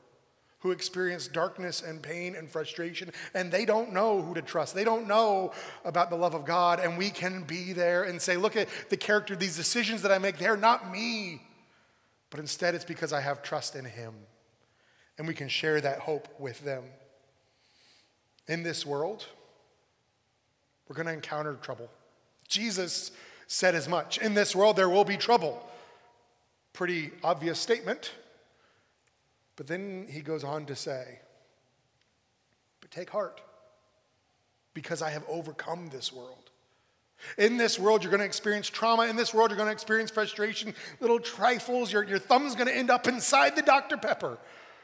who 0.60 0.70
experience 0.70 1.28
darkness 1.28 1.82
and 1.82 2.02
pain 2.02 2.36
and 2.36 2.50
frustration, 2.50 3.10
and 3.34 3.50
they 3.50 3.64
don't 3.64 3.92
know 3.92 4.20
who 4.20 4.34
to 4.34 4.42
trust. 4.42 4.74
They 4.74 4.84
don't 4.84 5.08
know 5.08 5.52
about 5.84 6.10
the 6.10 6.16
love 6.16 6.34
of 6.34 6.44
God, 6.44 6.78
and 6.80 6.98
we 6.98 7.10
can 7.10 7.44
be 7.44 7.72
there 7.72 8.04
and 8.04 8.20
say, 8.20 8.36
Look 8.36 8.56
at 8.56 8.68
the 8.90 8.96
character, 8.96 9.34
these 9.34 9.56
decisions 9.56 10.02
that 10.02 10.12
I 10.12 10.18
make, 10.18 10.38
they're 10.38 10.56
not 10.56 10.90
me, 10.90 11.42
but 12.30 12.40
instead 12.40 12.74
it's 12.74 12.84
because 12.84 13.12
I 13.12 13.20
have 13.20 13.42
trust 13.42 13.74
in 13.74 13.84
Him. 13.84 14.14
And 15.18 15.26
we 15.26 15.32
can 15.32 15.48
share 15.48 15.80
that 15.80 16.00
hope 16.00 16.28
with 16.38 16.60
them. 16.60 16.84
In 18.48 18.62
this 18.62 18.86
world, 18.86 19.26
we're 20.88 20.96
going 20.96 21.06
to 21.06 21.12
encounter 21.12 21.54
trouble. 21.54 21.90
Jesus 22.46 23.10
said 23.46 23.74
as 23.74 23.88
much. 23.88 24.18
In 24.18 24.34
this 24.34 24.54
world, 24.54 24.76
there 24.76 24.88
will 24.88 25.04
be 25.04 25.16
trouble. 25.16 25.64
Pretty 26.72 27.10
obvious 27.24 27.58
statement. 27.58 28.12
But 29.56 29.66
then 29.66 30.06
he 30.08 30.20
goes 30.20 30.44
on 30.44 30.66
to 30.66 30.76
say, 30.76 31.18
But 32.80 32.90
take 32.90 33.10
heart, 33.10 33.40
because 34.74 35.02
I 35.02 35.10
have 35.10 35.24
overcome 35.28 35.88
this 35.88 36.12
world. 36.12 36.50
In 37.38 37.56
this 37.56 37.78
world, 37.78 38.02
you're 38.02 38.10
going 38.10 38.20
to 38.20 38.26
experience 38.26 38.68
trauma. 38.68 39.06
In 39.06 39.16
this 39.16 39.32
world, 39.32 39.50
you're 39.50 39.56
going 39.56 39.68
to 39.68 39.72
experience 39.72 40.10
frustration, 40.10 40.74
little 41.00 41.18
trifles. 41.18 41.90
Your, 41.90 42.04
your 42.04 42.18
thumb's 42.18 42.54
going 42.54 42.68
to 42.68 42.76
end 42.76 42.90
up 42.90 43.08
inside 43.08 43.56
the 43.56 43.62
Dr. 43.62 43.96
Pepper. 43.96 44.38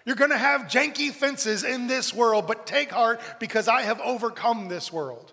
You're 0.05 0.17
going 0.17 0.31
to 0.31 0.39
have 0.39 0.63
janky 0.63 1.11
fences 1.11 1.63
in 1.65 1.87
this 1.87 2.13
world, 2.13 2.47
but 2.47 2.67
take 2.67 2.91
heart 2.91 3.21
because 3.39 3.69
I 3.69 3.83
have 3.83 4.01
overcome 4.01 4.69
this 4.69 4.93
world. 4.93 5.33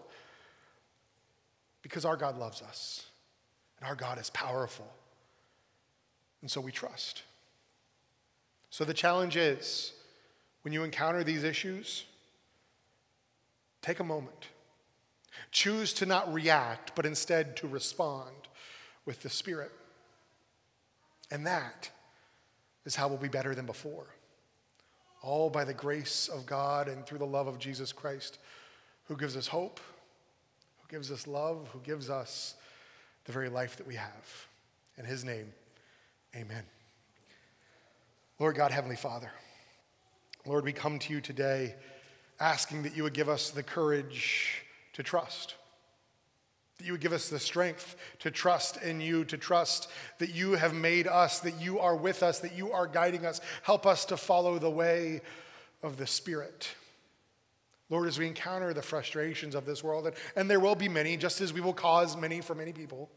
Because 1.82 2.06
our 2.06 2.18
God 2.18 2.38
loves 2.38 2.62
us 2.62 3.06
and 3.80 3.88
our 3.88 3.96
God 3.96 4.20
is 4.20 4.30
powerful. 4.30 4.88
And 6.42 6.52
so 6.52 6.62
we 6.62 6.72
trust. 6.72 7.24
So 8.70 8.86
the 8.86 8.94
challenge 8.94 9.38
is 9.38 9.94
when 10.62 10.74
you 10.74 10.84
encounter 10.84 11.24
these 11.24 11.44
issues, 11.44 12.06
take 13.82 14.00
a 14.00 14.04
moment. 14.04 14.50
Choose 15.52 15.94
to 15.94 16.06
not 16.06 16.32
react, 16.32 16.94
but 16.94 17.08
instead 17.08 17.56
to 17.58 17.68
respond 17.68 18.30
with 19.06 19.24
the 19.24 19.30
Spirit. 19.30 19.72
And 21.32 21.48
that 21.48 21.90
is 22.86 22.96
how 22.96 23.08
we'll 23.08 23.18
be 23.18 23.30
better 23.30 23.56
than 23.56 23.66
before 23.66 24.06
all 25.22 25.50
by 25.50 25.64
the 25.64 25.74
grace 25.74 26.30
of 26.30 26.46
God 26.46 26.88
and 26.88 27.06
through 27.06 27.18
the 27.18 27.26
love 27.26 27.48
of 27.48 27.60
Jesus 27.60 27.92
Christ, 27.92 28.40
who 29.06 29.16
gives 29.16 29.36
us 29.36 29.48
hope, 29.48 29.80
who 30.82 30.88
gives 30.90 31.12
us 31.12 31.28
love, 31.28 31.68
who 31.74 31.80
gives 31.80 32.10
us 32.10 32.56
the 33.26 33.32
very 33.32 33.50
life 33.50 33.78
that 33.78 33.88
we 33.88 33.96
have. 33.96 34.48
In 34.98 35.06
his 35.06 35.24
name, 35.24 35.52
amen. 36.36 36.64
Lord 38.40 38.56
God, 38.56 38.72
Heavenly 38.72 38.96
Father, 38.96 39.32
Lord, 40.46 40.64
we 40.64 40.72
come 40.72 41.00
to 41.00 41.14
you 41.14 41.22
today 41.22 41.76
asking 42.40 42.84
that 42.84 42.96
you 42.96 43.04
would 43.04 43.14
give 43.14 43.30
us 43.30 43.50
the 43.50 43.64
courage 43.64 44.64
to 44.94 45.04
trust 45.04 45.56
that 46.80 46.86
you 46.86 46.94
would 46.94 47.02
give 47.02 47.14
us 47.14 47.28
the 47.28 47.40
strength 47.40 47.98
to 48.20 48.32
trust 48.32 48.78
in 48.78 49.02
you, 49.02 49.26
to 49.26 49.38
trust 49.38 49.90
that 50.18 50.34
you 50.34 50.54
have 50.54 50.74
made 50.74 51.08
us, 51.08 51.42
that 51.42 51.60
you 51.62 51.78
are 51.78 51.96
with 51.96 52.24
us, 52.24 52.40
that 52.40 52.56
you 52.56 52.72
are 52.72 52.88
guiding 52.88 53.26
us. 53.26 53.42
Help 53.64 53.86
us 53.86 54.06
to 54.06 54.16
follow 54.16 54.58
the 54.58 54.70
way 54.70 55.20
of 55.84 55.98
the 55.98 56.08
Spirit. 56.08 56.70
Lord, 57.90 58.08
as 58.08 58.18
we 58.18 58.28
encounter 58.28 58.74
the 58.74 58.82
frustrations 58.82 59.56
of 59.56 59.66
this 59.66 59.84
world, 59.84 60.08
and, 60.08 60.16
and 60.38 60.50
there 60.50 60.62
will 60.62 60.76
be 60.76 60.88
many, 60.88 61.18
just 61.18 61.42
as 61.42 61.52
we 61.52 61.60
will 61.60 61.74
cause 61.74 62.16
many 62.16 62.40
for 62.40 62.56
many 62.56 62.72
people, 62.72 63.10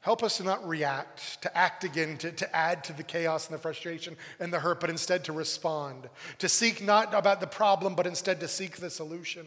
help 0.00 0.22
us 0.22 0.38
to 0.38 0.42
not 0.42 0.66
react, 0.66 1.42
to 1.42 1.54
act 1.56 1.84
again, 1.84 2.16
to, 2.18 2.32
to 2.32 2.56
add 2.56 2.84
to 2.84 2.94
the 2.94 3.02
chaos 3.02 3.48
and 3.48 3.54
the 3.54 3.60
frustration 3.60 4.16
and 4.40 4.50
the 4.50 4.60
hurt, 4.60 4.80
but 4.80 4.88
instead 4.88 5.24
to 5.24 5.32
respond, 5.32 6.08
to 6.38 6.48
seek 6.48 6.82
not 6.82 7.12
about 7.12 7.40
the 7.40 7.46
problem, 7.46 7.94
but 7.94 8.06
instead 8.06 8.40
to 8.40 8.48
seek 8.48 8.78
the 8.78 8.88
solution. 8.88 9.44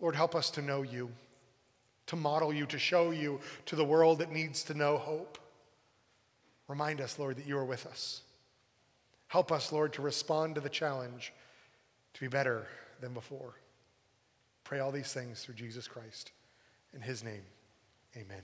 Lord, 0.00 0.16
help 0.16 0.34
us 0.34 0.50
to 0.50 0.62
know 0.62 0.82
you 0.82 1.12
to 2.08 2.16
model 2.16 2.52
you, 2.52 2.66
to 2.66 2.78
show 2.78 3.10
you 3.10 3.40
to 3.66 3.76
the 3.76 3.84
world 3.84 4.18
that 4.18 4.32
needs 4.32 4.64
to 4.64 4.74
know 4.74 4.98
hope. 4.98 5.38
Remind 6.66 7.00
us, 7.00 7.18
Lord, 7.18 7.36
that 7.36 7.46
you 7.46 7.56
are 7.56 7.64
with 7.64 7.86
us. 7.86 8.22
Help 9.28 9.52
us, 9.52 9.72
Lord, 9.72 9.92
to 9.94 10.02
respond 10.02 10.54
to 10.56 10.60
the 10.60 10.68
challenge 10.68 11.32
to 12.14 12.20
be 12.20 12.28
better 12.28 12.66
than 13.00 13.12
before. 13.12 13.54
Pray 14.64 14.80
all 14.80 14.90
these 14.90 15.12
things 15.12 15.42
through 15.42 15.54
Jesus 15.54 15.86
Christ. 15.86 16.32
In 16.94 17.00
his 17.00 17.22
name, 17.22 17.42
amen. 18.16 18.42